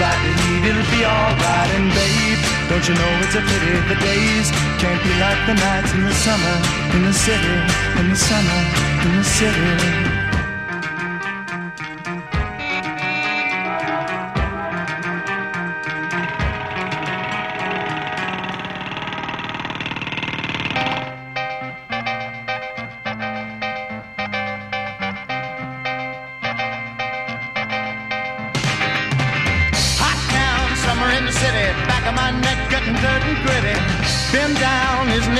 [0.00, 1.70] It'll be alright.
[1.76, 2.40] And babe,
[2.70, 4.48] don't you know it's a pity the days
[4.80, 6.56] can't be like the nights in the summer,
[6.96, 7.56] in the city,
[8.00, 8.60] in the summer,
[9.04, 10.29] in the city.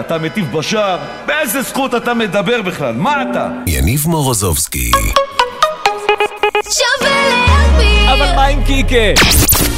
[0.00, 0.14] אתה?
[0.14, 0.98] אתה מטיף בשער?
[1.26, 2.92] באיזה זכות אתה מדבר בכלל?
[2.92, 3.48] מה אתה?
[3.66, 4.90] יניב מורוזובסקי.
[8.12, 9.22] אבל מה עם קיקה?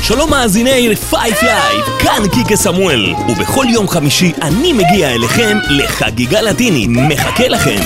[0.03, 6.89] שלום מאזיני פייב לייב, כאן קיקה סמואל, ובכל יום חמישי אני מגיע אליכם לחגיגה לטינית,
[6.91, 7.81] מחכה לכם.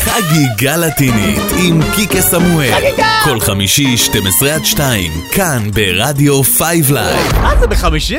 [0.00, 2.74] חגיגה לטינית עם קיקה סמואל.
[2.74, 3.08] חגיגה!
[3.24, 7.32] כל חמישי 12 עד 2, כאן ברדיו 5 לייב.
[7.42, 8.16] מה זה בחמישי?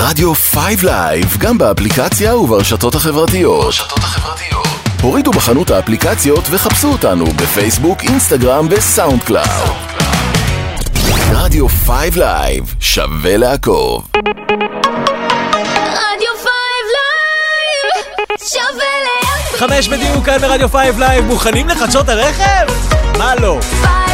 [0.00, 3.64] רדיו פייב לייב, גם באפליקציה וברשתות החברתיות.
[3.64, 4.66] ברשתות החברתיות.
[5.02, 9.70] הורידו בחנות האפליקציות וחפשו אותנו בפייסבוק, אינסטגרם ו SoundCloud.
[11.32, 14.08] רדיו פייב לייב, שווה לעקוב.
[15.76, 16.48] רדיו 5
[16.94, 18.06] לייב,
[18.38, 19.58] שווה לעקוב.
[19.58, 22.66] חמש בדיוק כאן ברדיו פייב לייב, מוכנים לחדשות הרכב?
[23.18, 23.58] מה לא?
[23.60, 24.07] פייב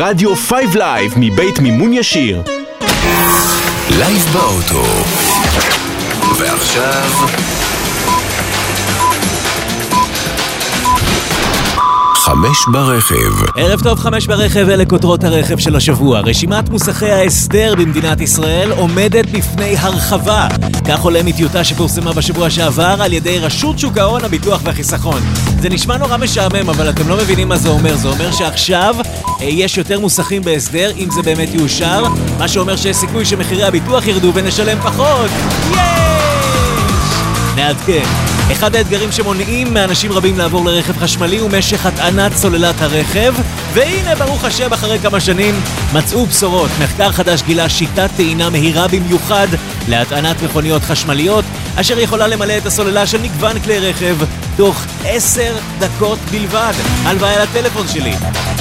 [0.00, 2.42] רדיו 5 לייב מבית מימון ישיר.
[3.90, 4.84] לייב באוטו.
[6.38, 7.47] ועכשיו...
[12.28, 13.44] חמש ברכב.
[13.56, 16.20] ערב טוב, חמש ברכב, אלה כותרות הרכב של השבוע.
[16.20, 20.48] רשימת מוסכי ההסדר במדינת ישראל עומדת בפני הרחבה.
[20.88, 25.20] כך עולה מטיוטה שפורסמה בשבוע שעבר על ידי רשות שוק ההון, הביטוח והחיסכון.
[25.60, 27.96] זה נשמע נורא משעמם, אבל אתם לא מבינים מה זה אומר.
[27.96, 28.96] זה אומר שעכשיו
[29.40, 32.04] אה, יש יותר מוסכים בהסדר, אם זה באמת יאושר,
[32.38, 35.30] מה שאומר שיש סיכוי שמחירי הביטוח ירדו ונשלם פחות.
[35.70, 35.78] יש!
[37.56, 38.27] נעדכן.
[38.52, 43.34] אחד האתגרים שמונעים מאנשים רבים לעבור לרכב חשמלי הוא משך הטענת סוללת הרכב,
[43.72, 45.54] והנה ברוך השם אחרי כמה שנים
[45.92, 46.70] מצאו בשורות.
[46.82, 49.46] מחקר חדש גילה שיטת טעינה מהירה במיוחד
[49.88, 51.44] להטענת מכוניות חשמליות,
[51.80, 54.16] אשר יכולה למלא את הסוללה של מגוון כלי רכב
[54.56, 56.72] תוך עשר דקות בלבד.
[57.04, 58.14] הלוואי לטלפון שלי.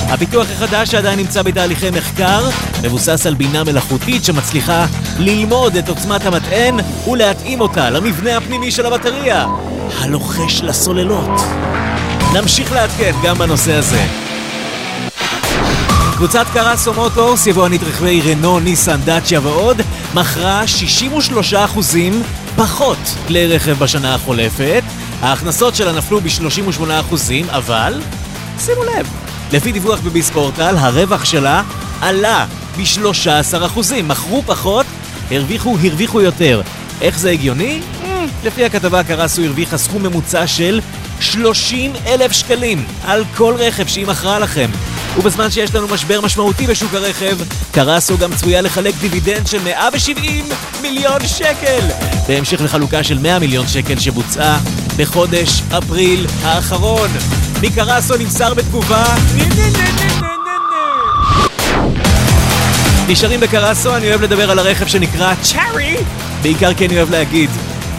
[0.10, 2.50] הפיתוח החדש שעדיין נמצא בתהליכי מחקר
[2.84, 4.86] מבוסס על בינה מלאכותית שמצליחה
[5.20, 9.46] ללמוד את עוצמת המטען ולהתאים אותה למבנה הפנימי של הבטריה,
[10.00, 11.42] הלוחש לסוללות.
[12.34, 14.06] נמשיך לעדכן גם בנושא הזה.
[16.16, 19.82] קבוצת קרסו מוטורס, יבואנית רכבי רנו, ניסן, דאצ'יה ועוד,
[20.14, 21.80] מכרה 63%
[22.58, 22.98] פחות
[23.28, 24.84] כלי רכב בשנה החולפת.
[25.22, 27.14] ההכנסות שלה נפלו ב-38%,
[27.50, 28.02] אבל
[28.60, 29.08] שימו לב,
[29.52, 31.64] לפי דיווח בביספורטל, הרווח שלה
[32.02, 32.46] עלה
[32.78, 34.04] ב-13%.
[34.04, 34.86] מכרו פחות,
[35.32, 36.62] הרוויחו, הרוויחו יותר.
[37.02, 37.80] איך זה הגיוני?
[38.04, 38.06] Mm,
[38.44, 40.82] לפי הכתבה קרסו הרוויחה סכום ממוצע של
[41.20, 44.70] 30 אלף שקלים על כל רכב שהיא מכרה לכם.
[45.18, 47.38] ובזמן שיש לנו משבר משמעותי בשוק הרכב,
[47.72, 50.46] קרסו גם צפויה לחלק דיבידנד של 170
[50.82, 51.80] מיליון שקל,
[52.28, 54.60] בהמשך לחלוקה של 100 מיליון שקל שבוצעה
[54.98, 57.10] בחודש אפריל האחרון.
[57.62, 59.06] מקרסו נמסר בתגובה...
[63.08, 65.98] נשארים בקרסו, אני אוהב לדבר על הרכב שנקרא צ'ארי,
[66.42, 67.50] בעיקר כי אני אוהב להגיד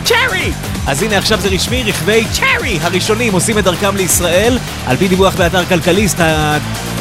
[0.05, 0.53] צ'ארי!
[0.87, 4.59] אז הנה עכשיו זה רשמי, רכבי צ'ארי הראשונים עושים את דרכם לישראל.
[4.87, 6.21] על פי דיווח באתר כלכליסט,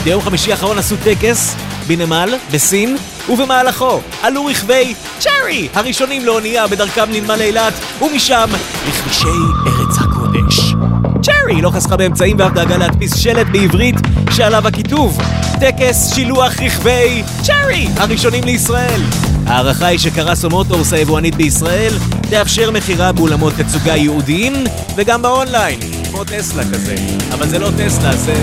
[0.03, 1.55] ביום חמישי האחרון עשו טקס
[1.87, 2.97] בנמל, בסין,
[3.29, 8.49] ובמהלכו עלו רכבי צ'ארי הראשונים לאונייה בדרכם לנמל אילת, ומשם
[8.87, 9.27] לכבישי
[9.67, 10.73] ארץ הקודש.
[11.21, 13.95] צ'ארי לא חסכה באמצעים ואף דאגה להדפיס שלט בעברית
[14.31, 15.21] שעליו הכיתוב
[15.59, 19.01] טקס שילוח רכבי צ'ארי הראשונים לישראל.
[19.47, 21.93] ההערכה היא שקרסו מוטורס היבואנית בישראל
[22.29, 24.53] תאפשר מכירה באולמות תצוגה ייעודיים
[24.95, 25.79] וגם באונליין,
[26.11, 26.95] כמו טסלה כזה.
[27.33, 28.33] אבל זה לא טסלה, זה...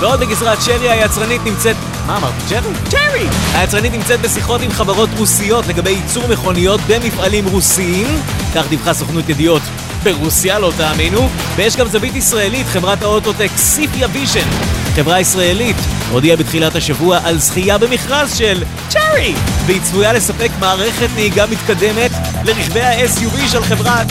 [0.00, 1.76] ועוד בגזרת צ'רי היצרנית נמצאת...
[2.06, 2.36] מה אמרתי?
[2.48, 2.72] צ'רי?
[2.88, 3.26] צ'רי!
[3.54, 8.06] היצרנית נמצאת בשיחות עם חברות רוסיות לגבי ייצור מכוניות במפעלים רוסיים,
[8.54, 9.62] כך דיווחה סוכנות ידיעות
[10.02, 14.48] ברוסיה, לא תאמינו, ויש גם זווית ישראלית, חברת ה autotech Cipia Vision.
[14.96, 15.76] חברה ישראלית
[16.10, 19.34] הודיעה בתחילת השבוע על זכייה במכרז של צ'רי,
[19.66, 22.10] והיא צפויה לספק מערכת נהיגה מתקדמת
[22.44, 24.06] לרכבי ה-SUV של חברת...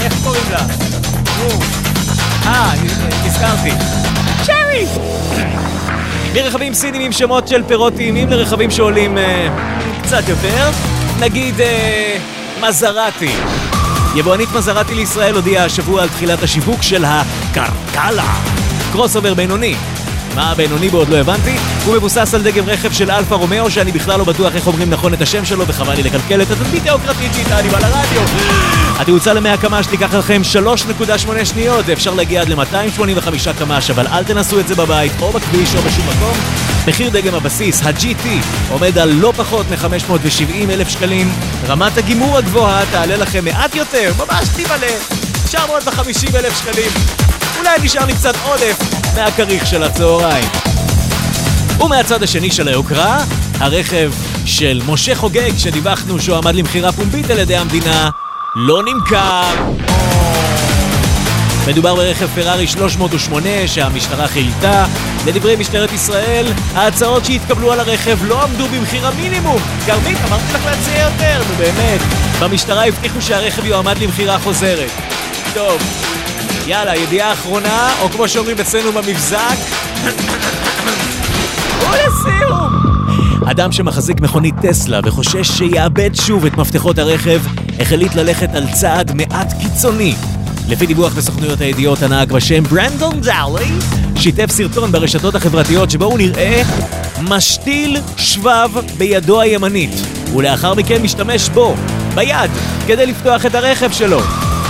[0.00, 0.66] איך קוראים לה?
[2.46, 2.72] אה,
[3.26, 4.17] נזכרתי.
[4.86, 5.08] צ'רי!
[6.34, 9.48] מרכבים סינים עם שמות של פירות טעימים לרכבים שעולים אה,
[10.02, 10.70] קצת יותר,
[11.20, 12.18] נגיד אה,
[12.60, 13.32] מזרטי.
[14.14, 18.34] יבואנית מזרטי לישראל הודיעה השבוע על תחילת השיווק של הקרקלה.
[18.92, 19.74] קרוסאובר בינוני.
[20.34, 21.56] מה הבינוני בו עוד לא הבנתי?
[21.84, 25.14] הוא מבוסס על דגם רכב של אלפה רומאו שאני בכלל לא בטוח איך אומרים נכון
[25.14, 26.82] את השם שלו וחבל לי לקלקל את התדמית
[27.34, 28.22] שאיתה אני בא לרדיו.
[28.98, 34.60] התאוצה למאה קמ"ש תיקח לכם 3.8 שניות ואפשר להגיע עד ל-285 קמ"ש אבל אל תנסו
[34.60, 36.38] את זה בבית או בכביש או בשום מקום.
[36.88, 38.26] מחיר דגם הבסיס, ה-GT,
[38.70, 41.32] עומד על לא פחות מ-570 אלף שקלים.
[41.66, 44.86] רמת הגימור הגבוהה תעלה לכם מעט יותר, ממש טיפל'ה,
[45.44, 46.90] 950 אלף שקלים.
[47.58, 50.48] אולי נשאר לי קצת עודף מהכריך של הצהריים.
[51.80, 53.24] ומהצד השני של היוקרה,
[53.60, 54.12] הרכב
[54.44, 58.10] של משה חוגג, שדיווחנו שהוא עמד למכירה פומבית על ידי המדינה,
[58.56, 59.54] לא נמכר.
[61.68, 64.84] מדובר ברכב פרארי 308 שהמשטרה חילתה.
[65.26, 69.58] לדברי משטרת ישראל, ההצעות שהתקבלו על הרכב לא עמדו במחיר המינימום.
[69.86, 72.00] כרמית, אמרתי לך להציע יותר, נו באמת.
[72.40, 74.90] במשטרה הבטיחו שהרכב יועמד למכירה חוזרת.
[75.54, 75.82] טוב,
[76.68, 79.56] יאללה, ידיעה אחרונה, או כמו שאומרים אצלנו במבזק,
[81.80, 82.72] ולסיום!
[83.50, 87.40] אדם שמחזיק מכונית טסלה וחושש שיאבד שוב את מפתחות הרכב,
[87.80, 90.14] החליט ללכת על צעד מעט קיצוני.
[90.68, 93.70] לפי דיווח בסוכנויות הידיעות, הנהג בשם ברנדון דאלי
[94.16, 96.62] שיתף סרטון ברשתות החברתיות שבו הוא נראה
[97.22, 99.94] משתיל שבב בידו הימנית,
[100.36, 101.74] ולאחר מכן משתמש בו,
[102.14, 102.50] ביד,
[102.86, 104.20] כדי לפתוח את הרכב שלו.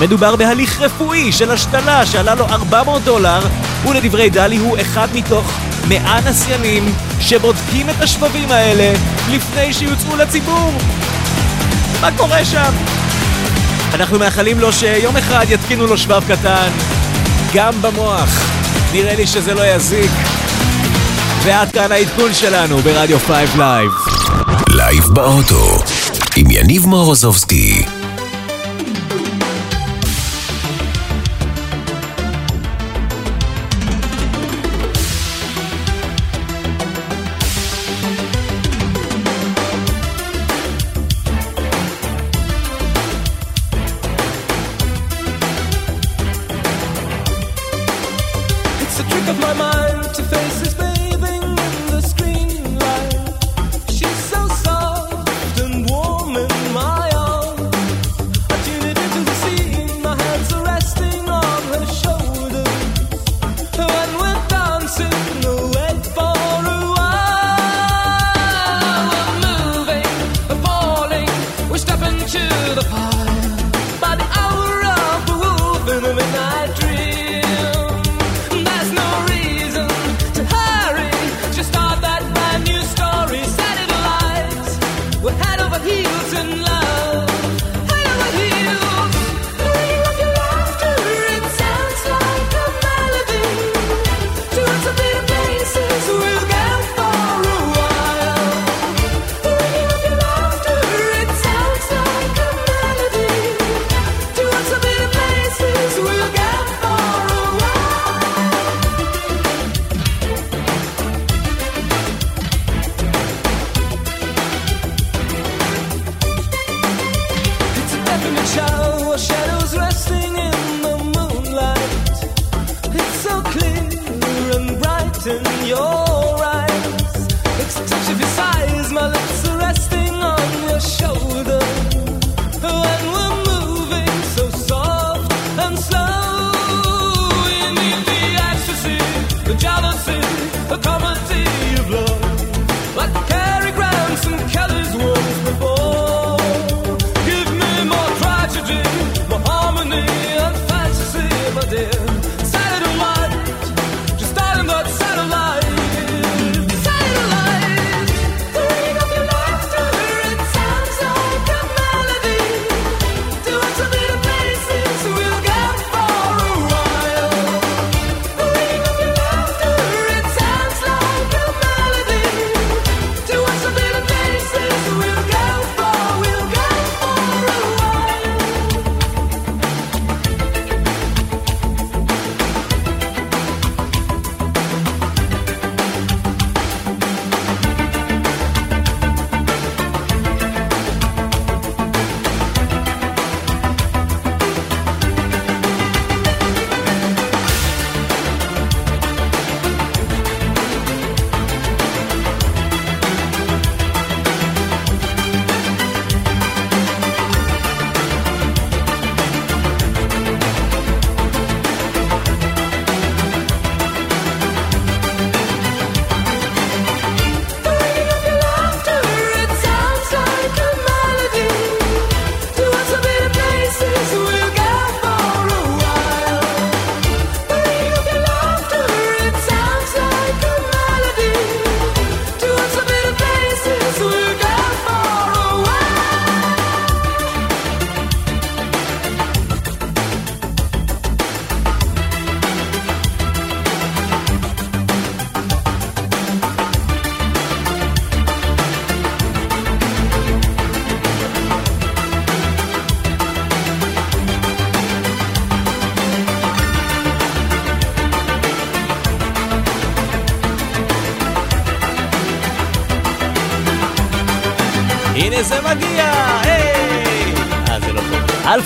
[0.01, 3.41] מדובר בהליך רפואי של השתלה שעלה לו 400 דולר,
[3.89, 5.53] ולדברי דלי הוא אחד מתוך
[5.89, 8.99] 100 נסיינים שבודקים את השבבים האלה
[9.31, 10.73] לפני שיוצאו לציבור.
[12.01, 12.73] מה קורה שם?
[13.95, 16.71] אנחנו מאחלים לו שיום אחד יתקינו לו שבב קטן,
[17.55, 18.51] גם במוח.
[18.93, 20.11] נראה לי שזה לא יזיק.
[21.43, 23.91] ועד כאן העדכון שלנו ברדיו 5 לייב.
[24.69, 25.83] לייב באוטו,
[26.37, 27.98] עם יניב מורוזובסקי.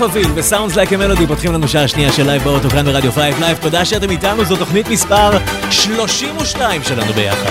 [0.02, 3.12] Alphaville ו Sounds Like a Melody פותחים לנו שעה שנייה של לייב באוטו כאן ברדיו
[3.12, 3.58] 5 לייב.
[3.58, 5.30] תודה שאתם איתנו, זו תוכנית מספר
[5.70, 7.50] 32 שלנו ביחד.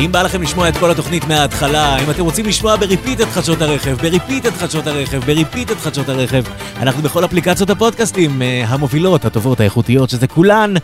[0.00, 3.26] אם בא לכם לשמוע את כל התוכנית מההתחלה, אם אתם רוצים לשמוע ב repeat את
[3.26, 6.42] חדשות הרכב, ב repeat את חדשות הרכב, ב repeat את חדשות הרכב,
[6.76, 10.74] אנחנו בכל אפליקציות הפודקאסטים אה, המובילות, הטובות, האיכותיות, שזה כולן.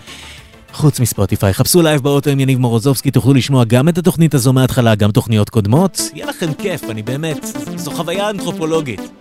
[0.72, 4.94] חוץ מספוטיפיי, חפשו לייב באוטו עם יניב מורוזובסקי, תוכלו לשמוע גם את התוכנית הזו מההתחלה,
[4.94, 6.00] גם תוכניות קודמות.
[6.14, 7.46] יהיה לכם כיף, אני באמת,
[7.76, 9.15] זו חוויה אנתרופולוגית.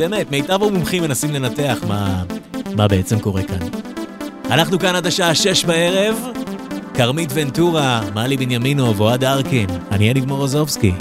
[0.00, 2.24] באמת, מיטב המומחים מנסים לנתח מה,
[2.76, 3.68] מה בעצם קורה כאן.
[4.50, 6.16] אנחנו כאן עד השעה שש בערב,
[6.94, 10.92] כרמית ונטורה, מלי בנימינוב, אוהד ארקין, אני יניב מורוזובסקי.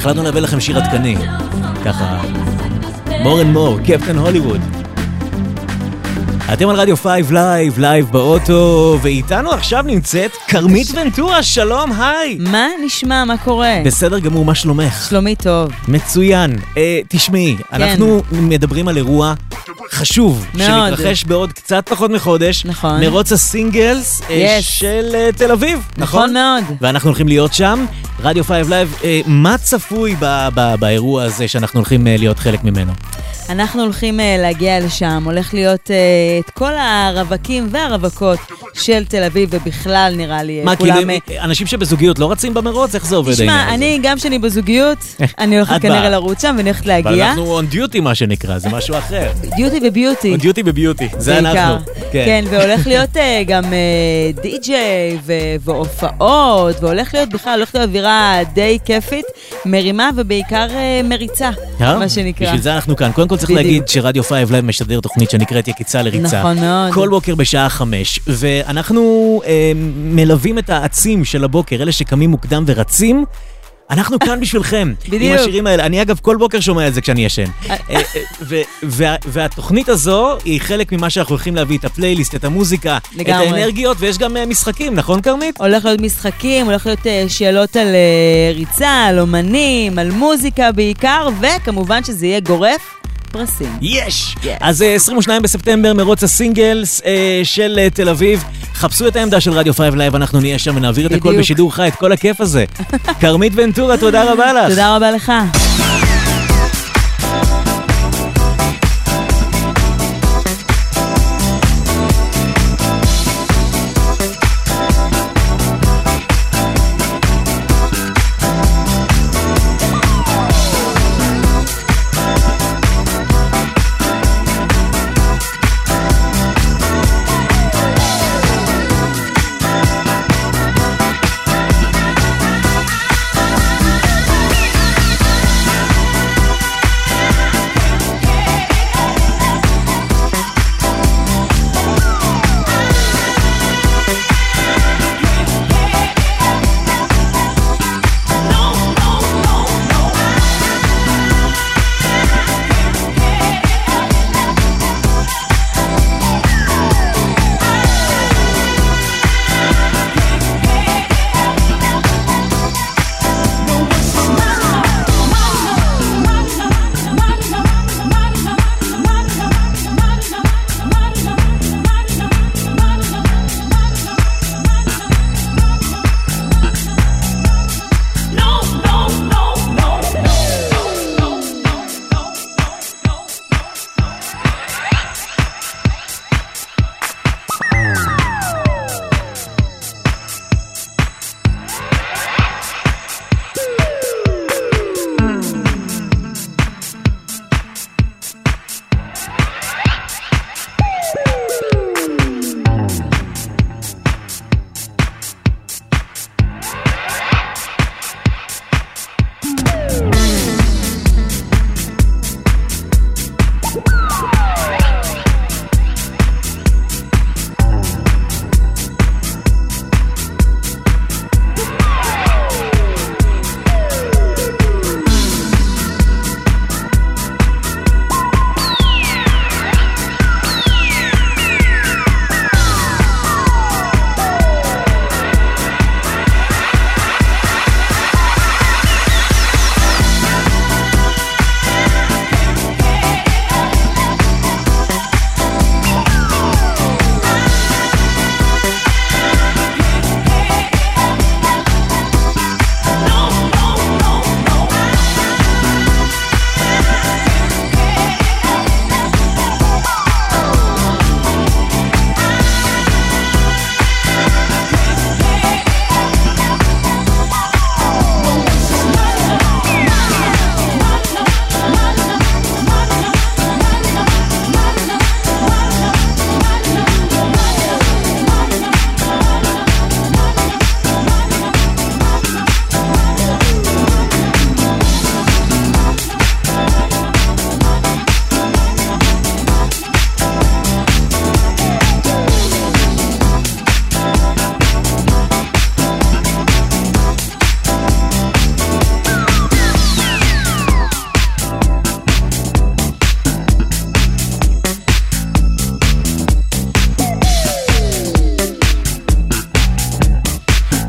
[0.00, 1.16] החלטנו להביא לכם שיר עדכני.
[1.84, 2.20] ככה,
[3.06, 4.60] more and more, Captain Hollywood.
[6.52, 12.36] אתם על רדיו 5 לייב, לייב באוטו, ואיתנו עכשיו נמצאת כרמית ונטורה, שלום, היי.
[12.40, 13.24] מה נשמע?
[13.24, 13.74] מה קורה?
[13.84, 15.06] בסדר גמור, מה שלומך?
[15.08, 15.70] שלומי טוב.
[15.88, 16.58] מצוין.
[16.76, 19.34] אה, תשמעי, אנחנו מדברים על אירוע
[19.92, 20.68] חשוב, מאוד.
[20.90, 22.64] שמתרחש בעוד קצת פחות מחודש.
[22.64, 23.00] נכון.
[23.00, 24.62] מרוץ ה singles אה, Yes.
[24.62, 26.20] של אה, תל אביב, נכון?
[26.20, 26.76] נכון מאוד.
[26.80, 27.86] ואנחנו הולכים להיות שם.
[28.22, 32.64] רדיו 5 לייב, אה, מה צפוי ב- ב- באירוע הזה שאנחנו הולכים אה, להיות חלק
[32.64, 32.92] ממנו?
[33.48, 35.90] אנחנו הולכים אה, להגיע לשם, הולך להיות
[36.40, 38.38] את כל הרווקים והרווקות
[38.74, 41.06] של תל אביב, ובכלל נראה לי מה, כולם...
[41.06, 42.94] מה, כאילו, אה, אנשים שבזוגיות לא רצים במרוץ?
[42.94, 43.64] איך זה עובד העניין הזה?
[43.64, 44.98] תשמע, אני, גם כשאני בזוגיות,
[45.38, 47.10] אני הולכת כנראה לרוץ שם, ואני הולכת להגיע.
[47.10, 49.30] אבל אנחנו on duty, מה שנקרא, זה משהו אחר.
[49.56, 50.34] duty ו beauty.
[50.34, 51.84] on duty ו beauty, זה אנחנו.
[52.12, 52.24] כן.
[52.24, 55.18] כן, והולך להיות אה, גם אה, די-ג'יי,
[55.60, 59.26] והופעות, והולך להיות בכלל, הולכת להיות אווירה די כיפית,
[59.66, 60.66] מרימה ובעיקר
[61.04, 62.46] מריצה, מה שנקרא.
[62.46, 63.12] בשביל זה אנחנו כאן.
[63.12, 66.38] קודם כל צריך להגיד שרדיו 5 Live משדר תוכנית שנקראת יקיצה לריצה.
[66.38, 66.92] נכון מאוד.
[66.92, 68.20] כל בוקר בשעה 5,
[68.66, 73.24] אנחנו אה, מלווים את העצים של הבוקר, אלה שקמים מוקדם ורצים.
[73.90, 74.92] אנחנו כאן בשבילכם.
[75.08, 75.22] בדיוק.
[75.22, 75.86] עם השירים האלה.
[75.86, 77.44] אני אגב כל בוקר שומע את זה כשאני ישן.
[77.70, 78.00] אה, אה,
[79.00, 83.96] אה, והתוכנית הזו היא חלק ממה שאנחנו הולכים להביא, את הפלייליסט, את המוזיקה, את האנרגיות,
[84.00, 85.60] ויש גם משחקים, נכון כרמית?
[85.60, 87.88] הולך להיות משחקים, הולך להיות שאלות על
[88.54, 92.99] ריצה, על אומנים, על מוזיקה בעיקר, וכמובן שזה יהיה גורף.
[93.32, 93.78] פרסים.
[93.82, 94.34] יש!
[94.60, 98.44] אז אה, 22 בספטמבר, מרוץ ה singles אה, של אה, תל אביב.
[98.74, 101.38] חפשו את העמדה של רדיו 5 לייב, אנחנו נהיה שם ונעביר את הכל.
[101.38, 102.64] בשידור חי, את כל הכיף הזה.
[103.20, 104.68] כרמית ונטורה, תודה רבה לך.
[104.68, 105.32] תודה רבה לך.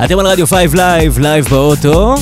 [0.05, 2.15] אתם על רדיו 5 לייב, לייב באוטו.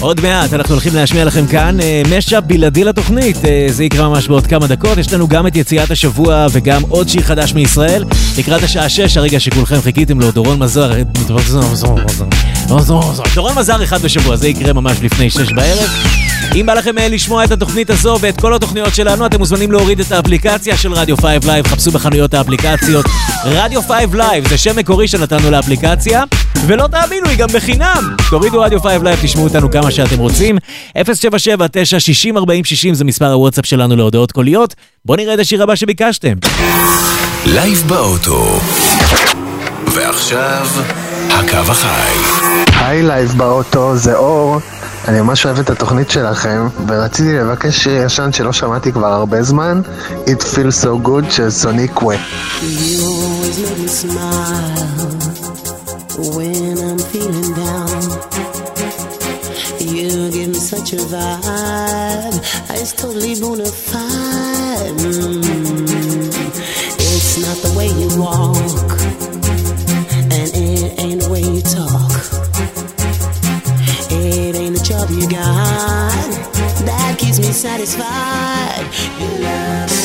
[0.00, 4.28] עוד מעט אנחנו הולכים להשמיע לכם כאן אה, mashup בלעדי לתוכנית, אה, זה יקרה ממש
[4.28, 8.04] בעוד כמה דקות, יש לנו גם את יציאת השבוע וגם עוד שיר חדש מישראל.
[8.38, 10.26] לקראת השעה 6, הרגע שכולכם חיכיתם לו,
[10.58, 10.86] מזר,
[11.26, 13.12] דורון מזר.
[13.34, 15.90] דורון מזר אחד בשבוע, זה יקרה ממש לפני שש בערב.
[16.54, 20.00] אם בא לכם אה, לשמוע את התוכנית הזו ואת כל התוכניות שלנו, אתם מוזמנים להוריד
[20.00, 23.06] את האפליקציה של רדיו 5 לייב, חפשו בחנויות האפליקציות.
[23.46, 26.22] רדיו 5 לייב זה שם מקורי שנתנו לאפליקציה,
[26.66, 28.16] ולא תאמינו, היא גם בחינם.
[28.30, 30.58] תורידו רדיו 5 לייב, תשמעו אותנו כמה שאתם רוצים.
[30.98, 31.02] 077-960-4060
[32.92, 34.74] זה מספר הוואטסאפ שלנו להודעות קוליות.
[35.04, 36.32] בואו נראה את השיר הבא שביקשתם.
[37.46, 38.60] לייב באוטו.
[39.94, 40.66] ועכשיו,
[41.30, 42.16] הקו החי.
[42.80, 44.60] היי לייב באוטו, זה אור.
[45.08, 49.80] אני ממש אוהב את התוכנית שלכם, ורציתי לבקש שיר ישן שלא שמעתי כבר הרבה זמן,
[50.26, 51.50] It Feels So Good של
[63.90, 64.98] fide.
[64.98, 65.46] Mm.
[66.98, 68.90] It's not the way you walk,
[70.36, 71.95] and it ain't the way you talk.
[75.06, 76.12] Job you got
[76.84, 78.86] that keeps me satisfied.
[79.18, 79.95] Your love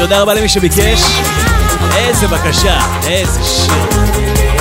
[0.00, 1.02] תודה רבה למי שביקש.
[1.96, 3.74] איזה בקשה, איזה שיר.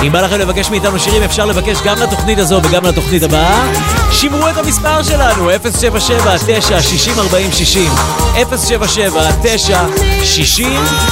[0.04, 3.72] אם בא לכם לבקש מאיתנו שירים, אפשר לבקש גם לתוכנית הזו וגם לתוכנית הבאה.
[4.12, 5.54] שמרו את המספר שלנו, 077-960-4060.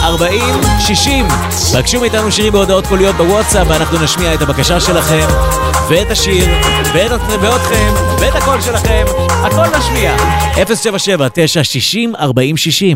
[0.04, 1.10] 077-960-4060.
[1.78, 5.28] בקשו מאיתנו שירים בהודעות קוליות בוואטסאפ, ואנחנו נשמיע את הבקשה שלכם,
[5.90, 6.46] ואת השיר,
[6.94, 7.12] ואת
[7.42, 10.16] ואתכם, ואת הקול שלכם, הכל נשמיע.
[10.56, 10.60] 077-960-4060.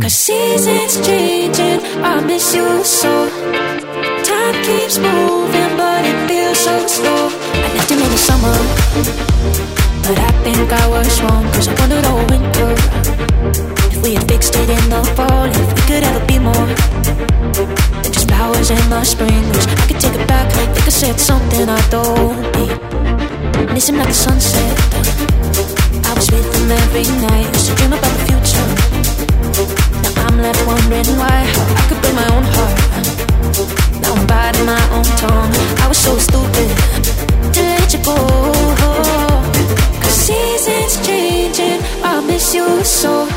[0.07, 2.69] Seasons changing, I miss you
[2.99, 3.13] so.
[4.29, 7.21] Time keeps moving, but it feels so slow.
[7.65, 8.57] I left him in the summer,
[10.05, 12.71] but I think I was wrong, cause I wanted all winter.
[13.93, 16.67] If we had fixed it in the fall, if we could ever be more
[18.03, 19.43] than just flowers in the spring.
[19.53, 23.73] Wish I could take it back, think I said something I don't mean.
[23.73, 24.73] Missing like the sunset.
[26.09, 28.67] I was with him every night, used to dream about the future.
[30.15, 31.37] Now I'm left wondering why
[31.79, 32.77] I could break my own heart.
[34.01, 35.53] Now I'm biting my own tongue.
[35.83, 36.69] I was so stupid
[37.55, 38.17] to let you go.
[40.01, 43.27] Cause seasons changing, I miss you so.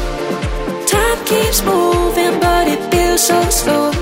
[0.89, 3.94] Time keeps moving, but it feels so slow.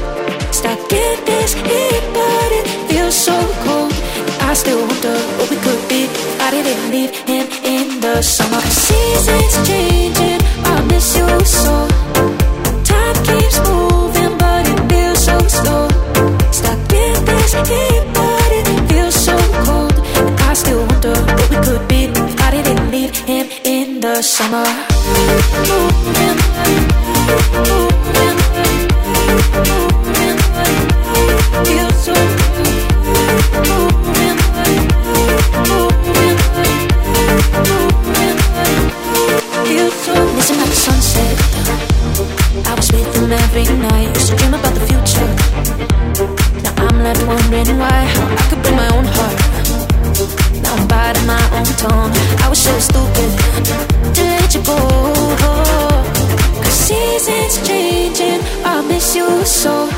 [3.22, 3.92] So cold.
[4.50, 6.02] I still wonder what we could be.
[6.40, 8.60] I didn't leave him in the summer.
[8.62, 10.40] Seasons changing,
[10.72, 11.86] I miss you so.
[12.82, 15.86] Time keeps moving, but it feels so slow.
[16.50, 19.36] Stuck in this heat, but it feels so
[19.66, 19.94] cold.
[20.48, 22.02] I still wonder what we could be.
[22.46, 24.91] I didn't leave him in the summer.
[43.62, 45.28] Every night, used to dream about the future.
[46.64, 47.98] Now I'm left wondering why
[48.38, 49.36] I could break my own heart.
[50.62, 52.12] Now I'm biting my own tongue.
[52.42, 53.30] I was so stupid
[54.16, 54.78] to let you go.
[56.62, 59.88] Cause seasons changing, I miss you so.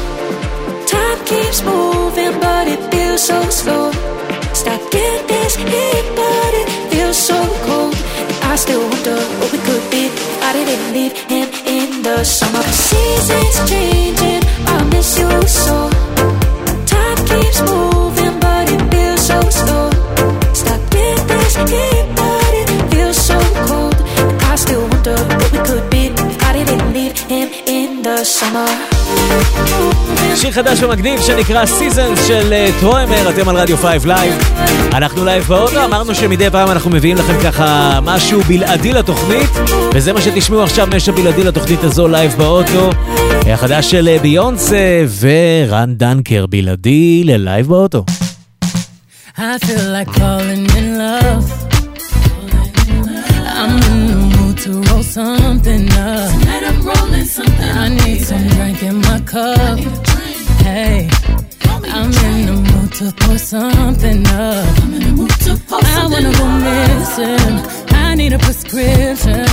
[0.86, 3.92] Time keeps moving, but it feels so slow.
[4.52, 7.94] Stuck in this heat, but it feels so cold.
[8.42, 10.10] I still wonder what we could be.
[10.46, 11.14] I didn't leave
[12.04, 12.62] the summer.
[12.62, 15.88] Seasons changing, I miss you so.
[16.84, 19.88] Time keeps moving, but it feels so slow.
[20.52, 23.96] Stuck in this heat, but it feels so cold.
[24.50, 26.04] I still wonder what we could be.
[26.48, 28.93] I didn't leave him in the summer.
[30.44, 34.34] שיר חדש ומגניב שנקרא Seasons של אה, טרוימר, אתם על רדיו 5 לייב.
[34.92, 39.50] אנחנו לייב באוטו, אמרנו שמדי פעם אנחנו מביאים לכם ככה משהו בלעדי לתוכנית,
[39.94, 42.90] וזה מה שתשמעו עכשיו, משהו בלעדי לתוכנית הזו לייב באוטו.
[43.46, 48.04] החדש של אה, ביונסה ורן דנקר בלעדי ללייב באוטו.
[49.36, 51.44] I feel like falling in love.
[53.60, 56.28] I'm in the mood to roll something up.
[56.32, 57.72] Tonight I'm rolling something.
[57.84, 60.23] I need some drink in my cup.
[60.65, 61.09] Hey,
[61.95, 64.77] I'm in the mood to pour something up.
[64.83, 67.55] I'm in the mood to pour I wanna go missing.
[68.05, 69.47] I need a prescription.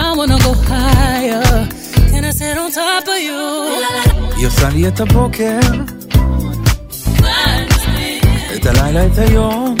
[0.00, 1.68] I wanna go higher.
[2.10, 3.42] Can I sit on top of you?
[4.36, 5.58] היא עושה לי את הבוקר,
[8.54, 9.76] את הלילה, את היום.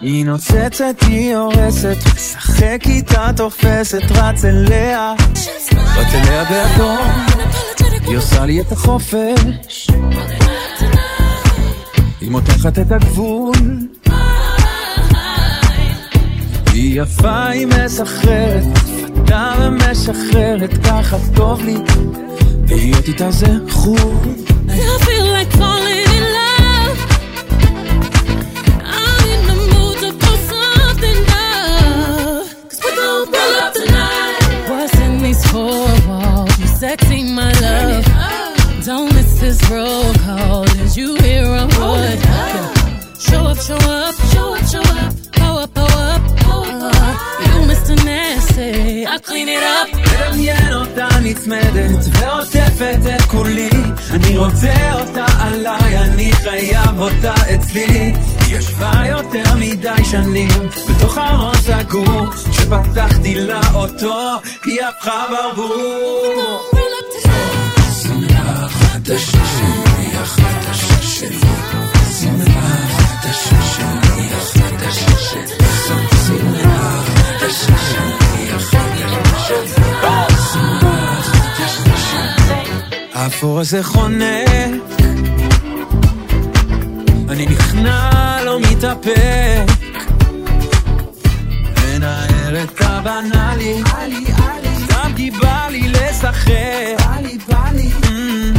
[0.00, 5.14] היא נוצצת, היא הורסת, משחק איתה, תופסת, רץ אליה,
[5.96, 7.26] רץ אליה באדום.
[8.06, 9.90] היא עושה לי את החופש,
[12.20, 13.56] היא מותחת את הגבול.
[16.72, 21.76] היא יפה, היא מסחררת, שפתה ומשחררת, ככה טוב לי,
[22.68, 24.22] להיות איתה זה חור.
[36.78, 38.04] Sexy, my love.
[38.84, 40.64] Don't miss this roll call.
[40.64, 42.18] Did you hear a word?
[43.18, 45.14] Show up, show up, show up, show up.
[45.32, 47.47] Pull up, pull
[49.14, 50.08] I clean it up.
[50.38, 53.70] מדמיין אותה נצמדת ועוטפת את כולי
[54.10, 58.14] אני רוצה אותה עליי, אני חייב אותה אצלי היא
[58.58, 60.48] ישבה יותר מדי שנים
[60.90, 66.62] בתוך ארון סגור כשפתחתי לה אותו היא הפכה ברבור
[68.02, 71.38] שמלה חדשה שלי, החדשה שלי
[72.20, 75.67] שמלה חדשה שלי, החדשה שלי
[83.14, 84.82] האפור הזה חונק,
[87.28, 89.64] אני נכנע, לא מתאפק,
[91.86, 93.82] מנער את הבנאלי,
[94.84, 96.58] סתם כי בא לי לשחק.
[97.68, 98.57] Cause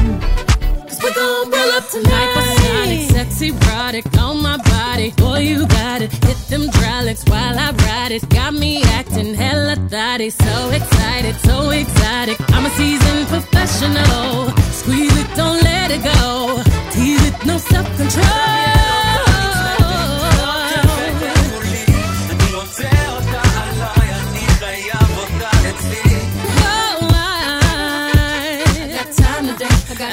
[1.10, 2.34] we gon' pull up tonight.
[2.36, 5.12] Hypersonic, sexy product on my body.
[5.12, 6.12] Boy, you got it.
[6.26, 8.28] Hit them hydraulics while I ride it.
[8.30, 10.30] Got me acting hella thotty.
[10.30, 12.38] So excited, so exotic.
[12.52, 14.50] I'm a seasoned professional.
[14.72, 16.62] Squeeze it, don't let it go.
[16.92, 19.29] Tease it, no self control.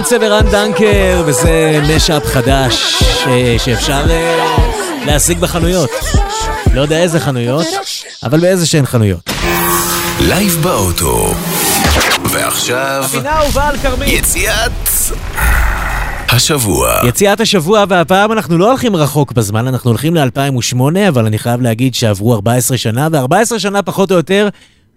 [0.00, 4.56] ביונסה ורן דנקר, וזה mashup חדש אה, שאפשר אה,
[5.06, 5.90] להשיג בחנויות.
[6.74, 7.66] לא יודע איזה חנויות,
[8.22, 9.30] אבל באיזה שהן חנויות.
[10.20, 11.34] לייב באוטו,
[12.24, 13.02] ועכשיו...
[13.04, 14.08] הפינה האהובה על כרמית.
[14.08, 14.72] יציאת...
[16.28, 16.94] השבוע.
[17.08, 21.94] יציאת השבוע, והפעם אנחנו לא הולכים רחוק בזמן, אנחנו הולכים ל-2008, אבל אני חייב להגיד
[21.94, 24.48] שעברו 14 שנה, ו-14 שנה פחות או יותר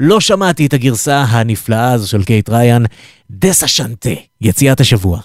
[0.06, 2.86] לא שמעתי את הגרסה הנפלאה הזו של קייט ריין,
[3.32, 4.10] דסה שנטה,
[4.42, 5.20] יציאת השבוע.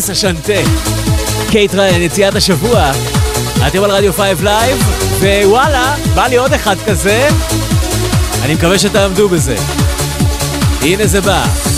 [0.00, 0.52] שנטה.
[1.50, 2.92] קייט ריאן, יציאת השבוע.
[3.66, 4.78] אתם על רדיו 5 לייב,
[5.20, 7.28] ווואלה, בא לי עוד אחד כזה.
[8.42, 9.56] אני מקווה שתעמדו בזה.
[10.82, 11.69] הנה זה בא.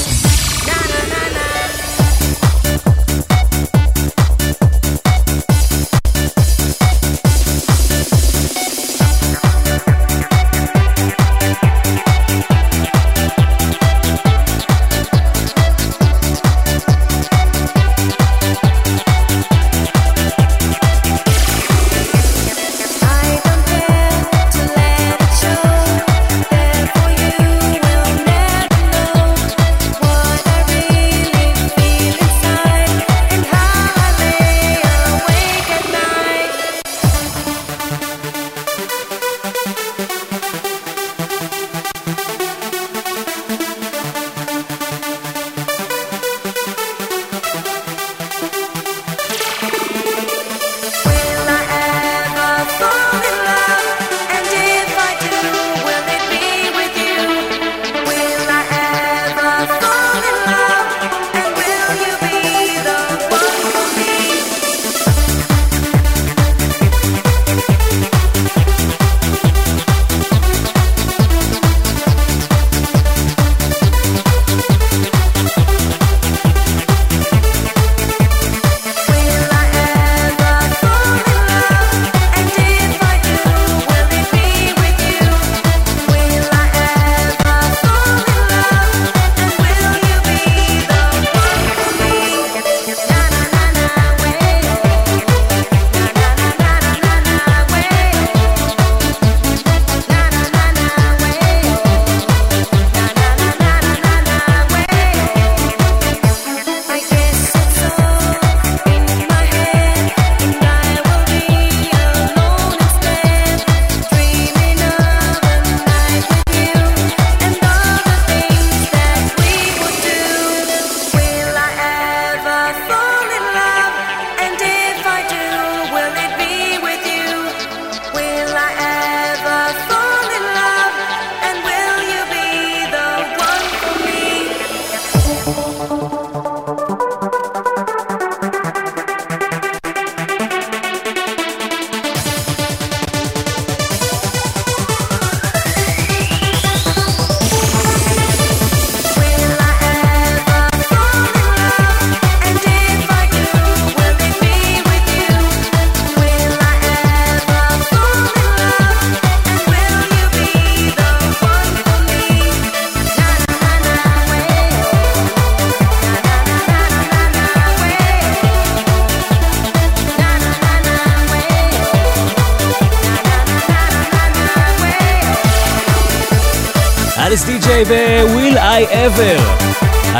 [179.02, 179.40] Ever.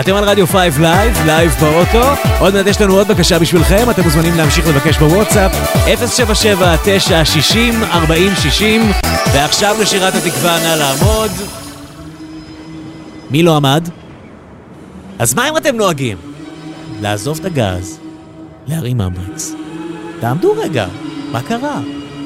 [0.00, 2.02] אתם על רדיו 5 לייב, לייב באוטו.
[2.40, 5.52] עוד מעט יש לנו עוד בקשה בשבילכם, אתם מוזמנים להמשיך לבקש בוואטסאפ
[7.86, 11.30] 077-960-4060 ועכשיו לשירת התקווה, נא לעמוד.
[13.30, 13.88] מי לא עמד?
[15.18, 16.16] אז מה אם אתם נוהגים?
[17.00, 17.98] לעזוב את הגז,
[18.66, 19.52] להרים אמברקס.
[20.20, 20.86] תעמדו רגע,
[21.32, 21.80] מה קרה?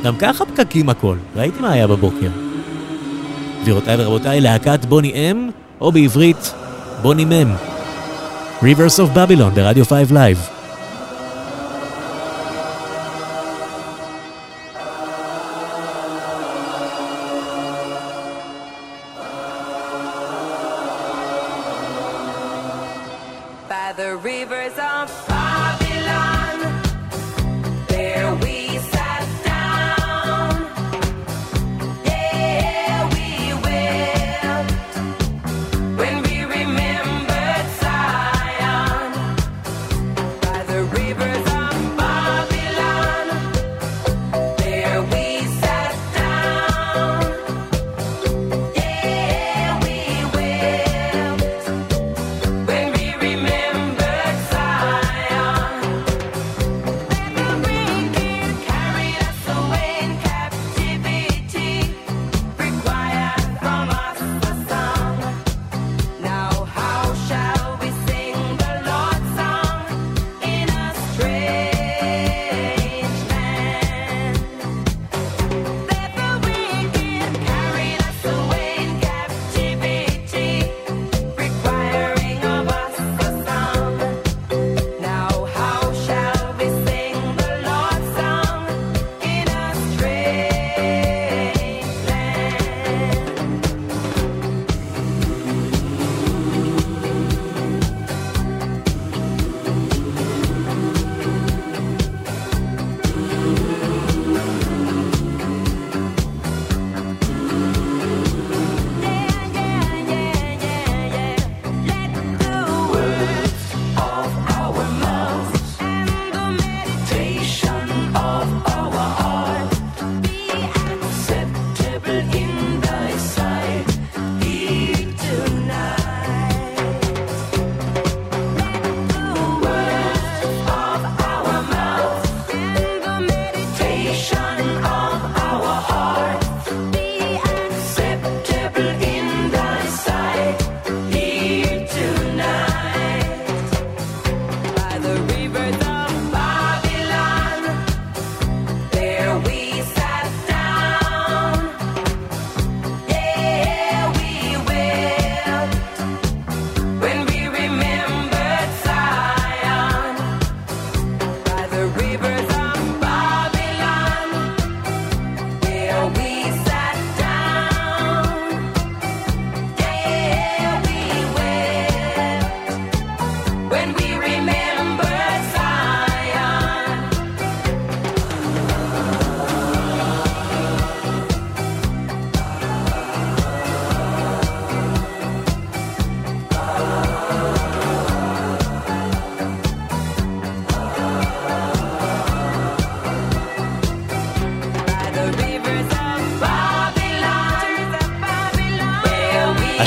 [0.04, 2.28] גם ככה פקקים הכל, ראיתי מה היה בבוקר.
[3.62, 5.50] גבירותיי ורבותיי, להקת בוני אם,
[5.80, 6.54] או בעברית,
[7.02, 7.54] בוני מם.
[8.62, 10.55] Rivers of Babylon ברדיו 5 לייב.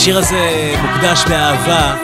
[0.10, 1.96] השיר הזה מוקדש באהבה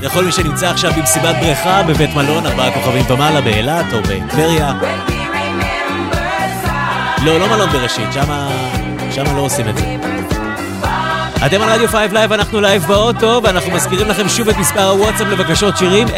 [0.00, 4.72] לכל מי שנמצא עכשיו במסיבת בריכה בבית מלון, ארבעה כוכבים ומעלה, באילת או בטבריה.
[7.24, 8.48] לא, לא מלון בראשית, שמה,
[9.10, 9.84] שמה לא עושים את זה.
[11.46, 15.26] אתם על רדיו 5 לייב, אנחנו לייב באוטו, ואנחנו מזכירים לכם שוב את מספר הוואטסאפ
[15.26, 16.12] לבקשות שירים 077-960-4060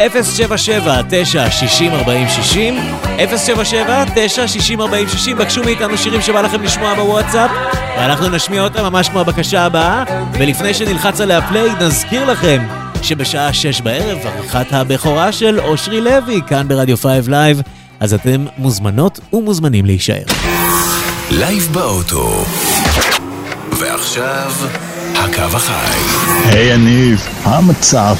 [3.17, 7.51] 077-960-4060 בקשו מאיתנו שירים שבא לכם לשמוע בוואטסאפ
[7.97, 10.03] ואנחנו נשמיע אותם ממש כמו הבקשה הבאה
[10.33, 12.67] ולפני שנלחץ עליה play נזכיר לכם
[13.01, 17.61] שבשעה 6 בערב עריכת הבכורה של אושרי לוי כאן ברדיו 5 לייב
[17.99, 20.23] אז אתם מוזמנות ומוזמנים להישאר.
[21.31, 22.45] לייב באוטו.
[23.79, 24.51] ועכשיו,
[25.15, 25.97] הקו החי.
[26.45, 28.15] היי יניב, מה המצב?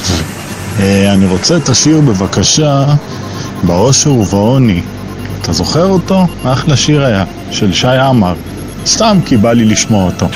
[0.80, 2.84] אה, אני רוצה את השיר בבקשה,
[3.62, 4.82] באושר ובעוני.
[5.42, 6.26] אתה זוכר אותו?
[6.44, 8.34] אחלה שיר היה, של שי עמר.
[8.88, 10.28] סתם כי בא לי לשמוע אותו.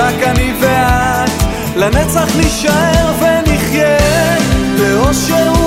[0.00, 1.30] רק אני ואת.
[1.76, 3.96] לנצח נישאר ונחיה
[4.78, 5.59] באושר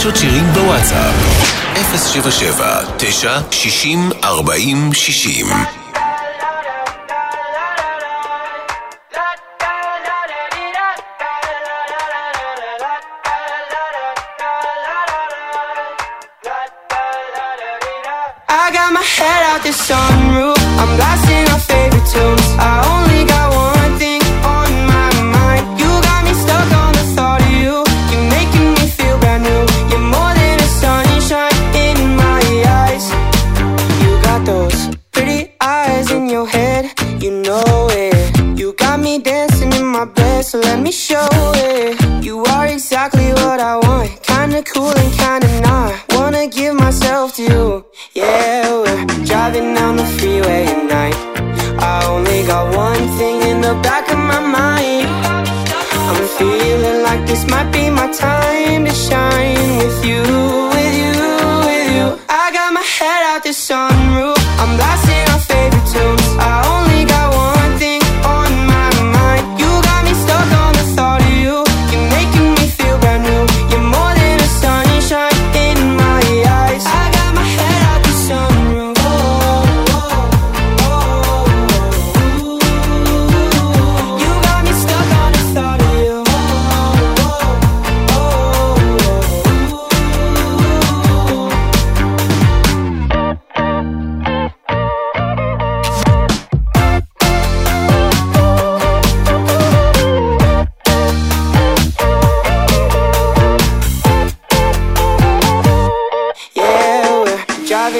[0.00, 1.14] בקשות שירים בוואטסאפ.
[1.74, 5.46] 077 9 60 40 60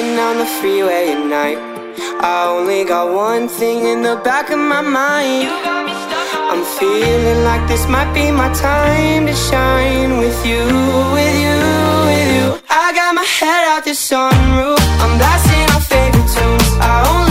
[0.01, 1.57] driving down the freeway at night.
[2.21, 5.49] I only got one thing in the back of my mind.
[6.51, 10.63] I'm feeling like this might be my time to shine with you,
[11.15, 11.57] with you,
[12.09, 12.47] with you.
[12.69, 14.81] I got my head out the sunroof.
[15.03, 16.71] I'm blasting our favorite tunes.
[16.81, 17.30] I only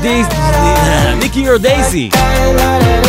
[0.00, 2.16] Nicky Youre Nicky Youre dazy.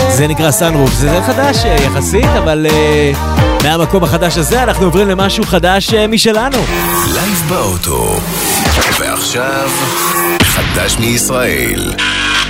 [0.10, 3.12] זה נקרא Sunroof, זה חדש אה, יחסית, אבל אה,
[3.64, 6.58] מהמקום החדש הזה אנחנו עוברים למשהו חדש אה, משלנו.
[7.14, 8.16] לייב באוטו.
[9.00, 9.70] ועכשיו,
[10.42, 11.94] חדש מישראל.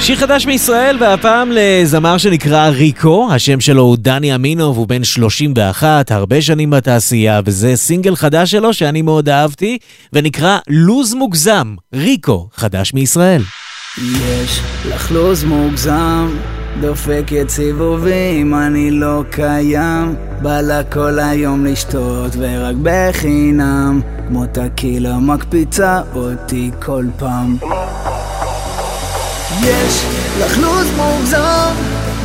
[0.01, 6.11] שיר חדש מישראל, והפעם לזמר שנקרא ריקו, השם שלו הוא דני אמינוב, הוא בן 31,
[6.11, 9.77] הרבה שנים בתעשייה, וזה סינגל חדש שלו שאני מאוד אהבתי,
[10.14, 13.41] ונקרא לוז מוגזם, ריקו, חדש מישראל.
[13.98, 16.30] יש לך לו"ז מוגזם,
[16.82, 20.15] דופקת סיבובים, אני לא קיים.
[20.41, 27.57] בא לה כל היום לשתות ורק בחינם, כמו טקילה מקפיצה אותי כל פעם.
[29.61, 30.06] יש
[30.40, 31.74] לך לו"ז מוגזם,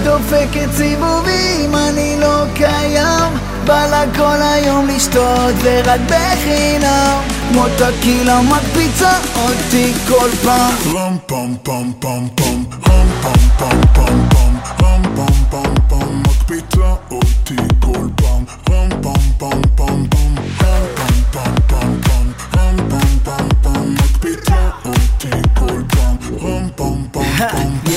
[0.04, 3.32] דופקת סיבובים, אני לא קיים.
[3.64, 10.74] בא לה כל היום לשתות ורק בחינם, כמו טקילה מקפיצה אותי כל פעם.
[10.94, 16.94] רם פם פם פם פם, רם פם פם פם פם, רם פם פם פם, מקפיצה
[17.10, 18.44] אותי כל פעם.
[18.70, 24.70] רם פם פם פם פם, רם פם פם פם פם, רם פם פם פם, מקפיצה
[24.84, 26.16] אותי כל פעם.
[26.42, 27.87] רם פם פם פם.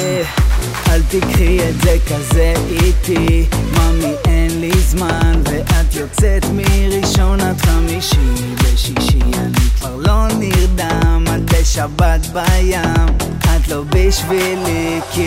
[0.91, 8.55] אל תיקחי את זה כזה איטי, ממי אין לי זמן ואת יוצאת מראשון עד חמישי,
[8.63, 13.05] בשישי אני כבר לא נרדם, עד בשבת בים,
[13.41, 15.25] את לא בשבילי כי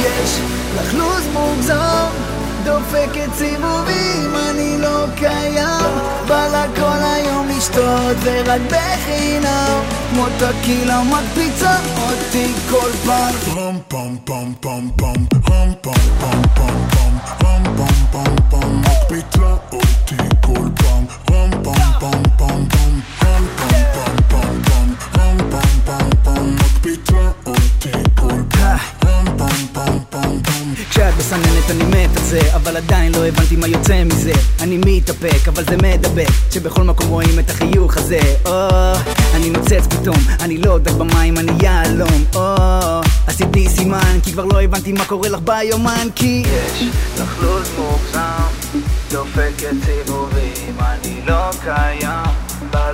[0.00, 0.38] יש
[0.76, 2.06] לך לו"ז מוגזם,
[2.64, 5.98] דופקת סיבובים, אני לא קיים.
[6.28, 9.80] בא לה כל היום לשתות ורק בחינם,
[10.10, 13.34] כמו טקילה מקפיצה אותי כל פעם.
[13.56, 15.14] רם פם פם פם פם,
[15.50, 20.16] רם פם פם פם פם, רם פם פם פם, מקפיצה אותי
[20.46, 21.04] כל פעם.
[21.26, 23.93] פם פם פם פם, רם פם פם
[30.90, 34.32] כשאת מסננת אני מת על זה, אבל עדיין לא הבנתי מה יוצא מזה.
[34.60, 38.20] אני מתאפק, אבל זה מדבק, שבכל מקום רואים את החיוך הזה.
[38.46, 38.68] או,
[39.34, 42.24] אני נוצץ פתאום, אני לא דק במים, אני יהלום.
[42.34, 42.40] או,
[43.26, 46.88] עשיתי סימן, כי כבר לא הבנתי מה קורה לך ביומן, כי יש
[47.20, 48.80] לך לו"ז מוגזם,
[49.10, 52.44] דופקת סיבובים, אני לא קיים.
[52.70, 52.92] בא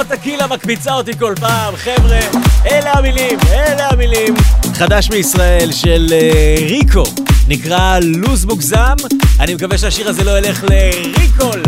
[0.00, 1.76] הכל טקילה מקפיצה אותי כל פעם.
[1.76, 2.20] חבר'ה,
[2.66, 4.34] אלה המילים, אלה המילים.
[4.74, 7.04] חדש מישראל של אה, ריקו,
[7.48, 8.96] נקרא לוז מוגזם,
[9.40, 11.62] אני מקווה שהשיר הזה לא ילך לריקול.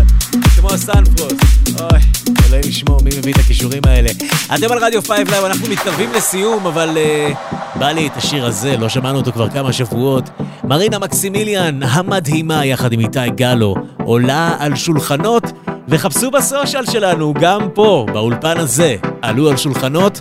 [0.62, 1.32] כמו סנפרוסט.
[1.80, 2.01] אוי,
[2.47, 4.10] אלוהים ישמור, מי מביא את הקישורים האלה?
[4.55, 7.32] אתם על רדיו 5 לייב, אנחנו מתקרבים לסיום, אבל אה,
[7.74, 10.30] בא לי את השיר הזה, לא שמענו אותו כבר כמה שבועות.
[10.64, 13.74] מרינה מקסימיליאן, המדהימה, יחד עם איתי גלו,
[14.05, 15.43] עולה על שולחנות.
[15.89, 20.20] וחפשו בסושיאל שלנו, גם פה, באולפן הזה, עלו על שולחנות,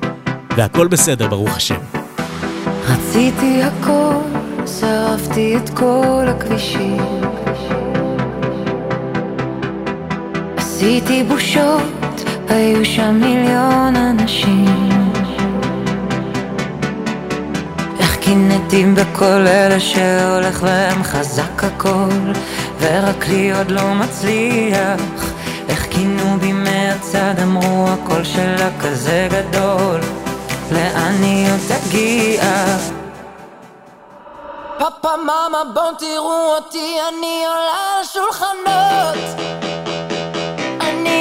[0.58, 1.80] והכל בסדר, ברוך השם.
[2.90, 4.16] רציתי הכל,
[4.80, 7.31] שרפתי את כל הכבישים.
[10.82, 15.12] עשיתי בושות, היו שם מיליון אנשים.
[18.00, 22.32] איך קינאתי בכל אלה שהולך להם חזק הכל,
[22.80, 25.02] ורק לי עוד לא מצליח.
[25.70, 30.00] איך כינו בי מהצד, אמרו הקול שלה כזה גדול,
[30.72, 32.42] לאן היא עוד תגיע?
[34.78, 39.42] פאפה מאמה בואו תראו אותי אני עולה על שולחנות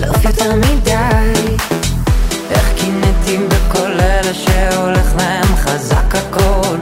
[0.00, 1.56] לעוף יותר מדי.
[2.50, 6.76] איך קינאתי בכל אלה שהולך להם חזק הכל,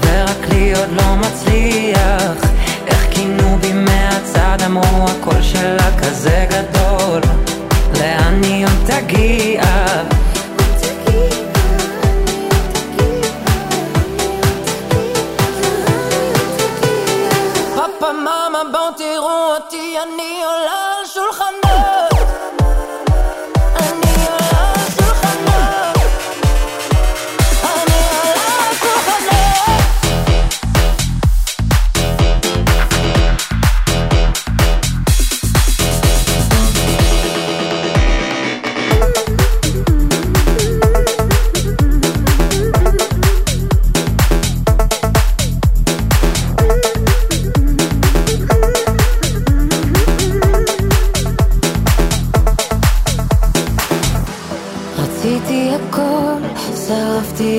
[0.00, 2.32] ורק לי עוד לא מצליח.
[2.86, 7.20] איך כינו בי מהצד, אמרו הקול שלה כזה גדול,
[8.00, 9.62] לאן היא עוד תגיע?
[17.76, 20.63] פאפה מאמה בואו תראו אותי אני עולה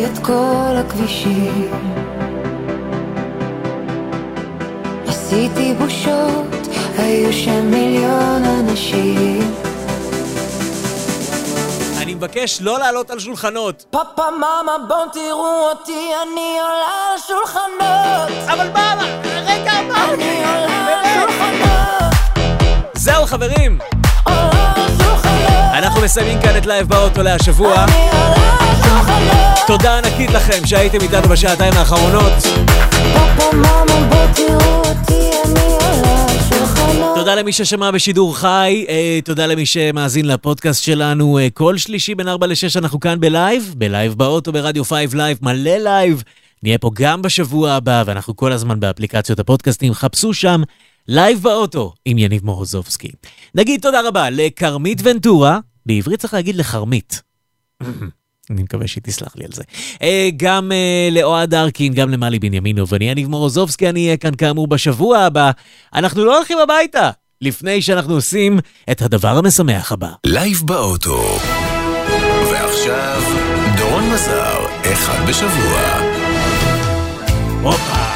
[0.06, 1.72] את כל הכבישים.
[5.08, 6.68] עשיתי בושות,
[6.98, 9.54] היו שם מיליון אנשים.
[12.02, 13.86] אני מבקש לא לעלות על שולחנות.
[13.90, 20.88] פאפה מאמה בואו תראו אותי אני עולה על שולחנות אבל מאמה, רגע, מאמה אני עולה
[20.88, 22.06] על שולחנות
[22.94, 23.80] זהו חברים,
[25.74, 27.86] אנחנו מסיימים כאן את לייב באוטו להשבוע.
[29.68, 32.34] תודה ענקית לכם שהייתם איתנו בשעתיים האחרונות.
[37.16, 41.40] תודה למי ששמע בשידור חי, אה, תודה למי שמאזין לפודקאסט שלנו.
[41.40, 45.78] אה, כל שלישי בין 4 ל-6 אנחנו כאן בלייב, בלייב באוטו, ברדיו 5 לייב, מלא
[45.78, 46.24] לייב.
[46.64, 50.62] נהיה פה גם בשבוע הבא, ואנחנו כל הזמן באפליקציות הפודקאסטים, חפשו שם
[51.08, 53.12] לייב באוטו עם יניב מורוזובסקי.
[53.56, 57.22] נגיד תודה רבה לכרמית ונטורה, בעברית צריך להגיד לחרמית.
[58.50, 59.64] אני מקווה שהיא תסלח לי על זה.
[60.02, 64.68] אה, גם אה, לאוהד ארקין, גם למלי בנימינוב, ואני יניב מורוזובסקי, אני אהיה כאן כאמור
[64.68, 65.52] בשבוע הבא.
[65.94, 67.10] אנחנו לא הולכים הביתה,
[67.42, 68.60] לפני שאנחנו עושים
[68.92, 70.12] את הדבר המשמח הבא.
[70.26, 71.38] לייב באוטו.
[72.52, 73.22] ועכשיו,
[73.78, 76.00] דורון מזר, אחד בשבוע.
[77.62, 78.15] הופה.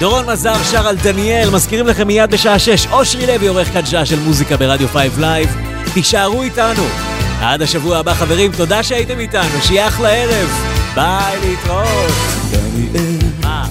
[0.00, 4.06] דורון מזר שר על דניאל, מזכירים לכם מיד בשעה 6, אושרי לוי עורך כאן שעה
[4.06, 5.56] של מוזיקה ברדיו 5 לייב.
[5.94, 6.82] תישארו איתנו.
[7.40, 10.48] עד השבוע הבא חברים, תודה שהייתם איתנו, שיהיה אחלה ערב.
[10.94, 12.12] ביי, להתראות.
[12.50, 13.68] דניאל, מה?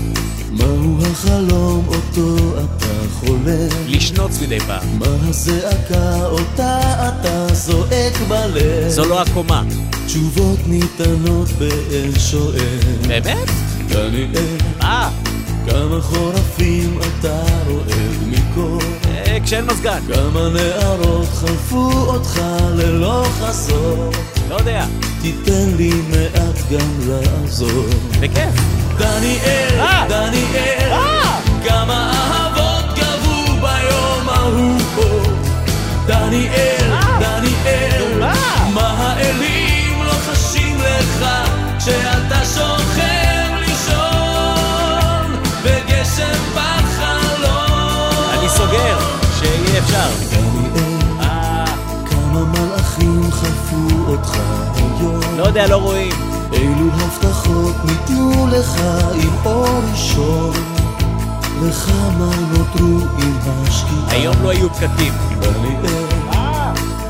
[0.52, 2.88] מהו החלום אותו אתה
[3.20, 3.88] חולם?
[3.88, 5.00] לשנוץ מדי פעם.
[5.00, 8.88] מה הזעקה אותה אתה זועק בלב?
[8.88, 9.64] זו לא הקומה.
[10.06, 12.80] תשובות ניתנות באל שואל.
[13.08, 13.50] באמת?
[13.88, 15.10] דניאל, אה,
[15.70, 18.86] כמה חורפים אתה רועד מכל?
[19.08, 20.00] אה, כשאין מזגן.
[20.14, 22.42] כמה נערות חלפו אותך
[22.76, 24.12] ללא חזור?
[24.50, 24.86] לא יודע.
[25.22, 27.86] תיתן לי מעט גם לעזור.
[28.20, 28.62] בכיף.
[28.98, 30.06] דניאל, אה!
[30.10, 31.40] דניאל, אה!
[31.66, 35.30] כמה אהבות גבו ביום ההוא פה.
[36.08, 36.89] דניאל
[49.88, 50.10] שיהיה אפשר.
[55.38, 56.12] לא יודע, לא רואים.
[56.54, 58.82] אילו הבטחות ניתנו לך
[59.14, 60.54] עם אור ראשון
[61.62, 65.14] וכמה נותרו עם השקיעה היום לא היו פקקים.
[65.40, 66.10] דניאל,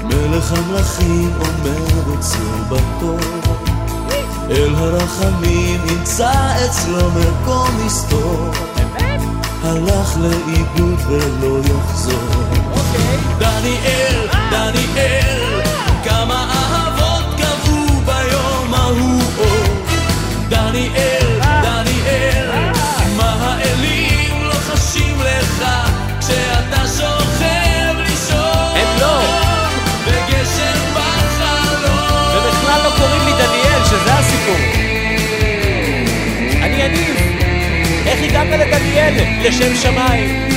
[0.04, 3.20] מלך המלכים אומר בצור בתור
[4.50, 6.32] אל הרחמים ימצא
[6.66, 8.52] אצלו מקום מסתור
[9.70, 12.30] הלך לאיבוד ולא יחזור.
[13.40, 15.62] דניאל, דניאל,
[16.04, 16.59] כמה
[38.30, 39.14] איך הגעת לדניאל?
[39.44, 40.50] לשם שמיים.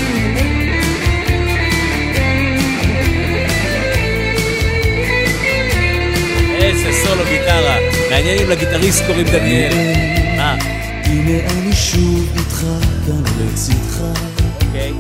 [6.55, 7.77] איזה סולו גיטרה.
[8.11, 9.73] מעניין אם לגיטריסט קוראים דניאל.
[10.37, 10.57] מה?
[11.05, 12.61] הנה אני שוב איתך
[13.07, 14.01] כאן לצדך.
[14.67, 14.93] אוקיי.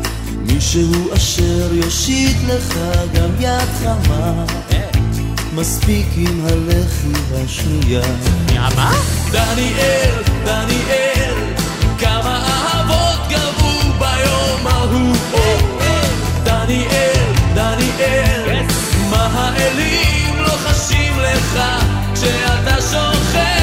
[0.46, 2.78] מישהו אשר יושיט לך
[3.14, 4.44] גם יד חמה.
[5.54, 8.02] מספיק עם הלחי השנייה.
[8.76, 8.92] מה?
[9.32, 11.34] דניאל, דניאל,
[12.02, 15.16] כמה אהבות גבו ביום ההוא.
[16.44, 18.62] דניאל, דניאל,
[19.10, 20.56] מה האלים לא
[21.22, 21.60] לך
[22.14, 23.61] כשאתה שוכב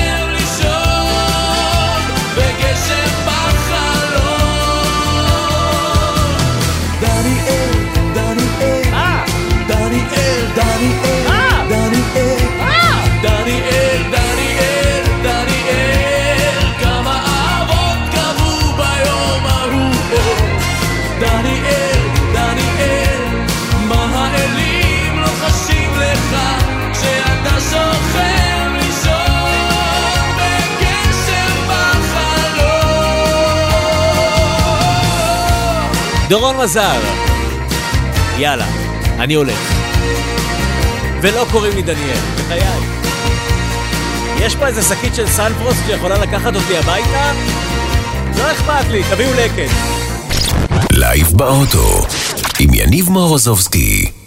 [36.60, 37.00] דורון מזר.
[38.38, 38.68] יאללה,
[39.20, 39.74] אני הולך.
[41.22, 42.64] ולא קוראים לי דניאל, בחיי.
[44.40, 47.32] יש פה איזה שקית של סנפרוסט שיכולה לקחת אותי הביתה?
[48.38, 49.72] לא אכפת לי, תביאו לקט.
[50.92, 52.06] לייב באוטו,
[52.60, 54.19] עם יניב מורוזובסקי.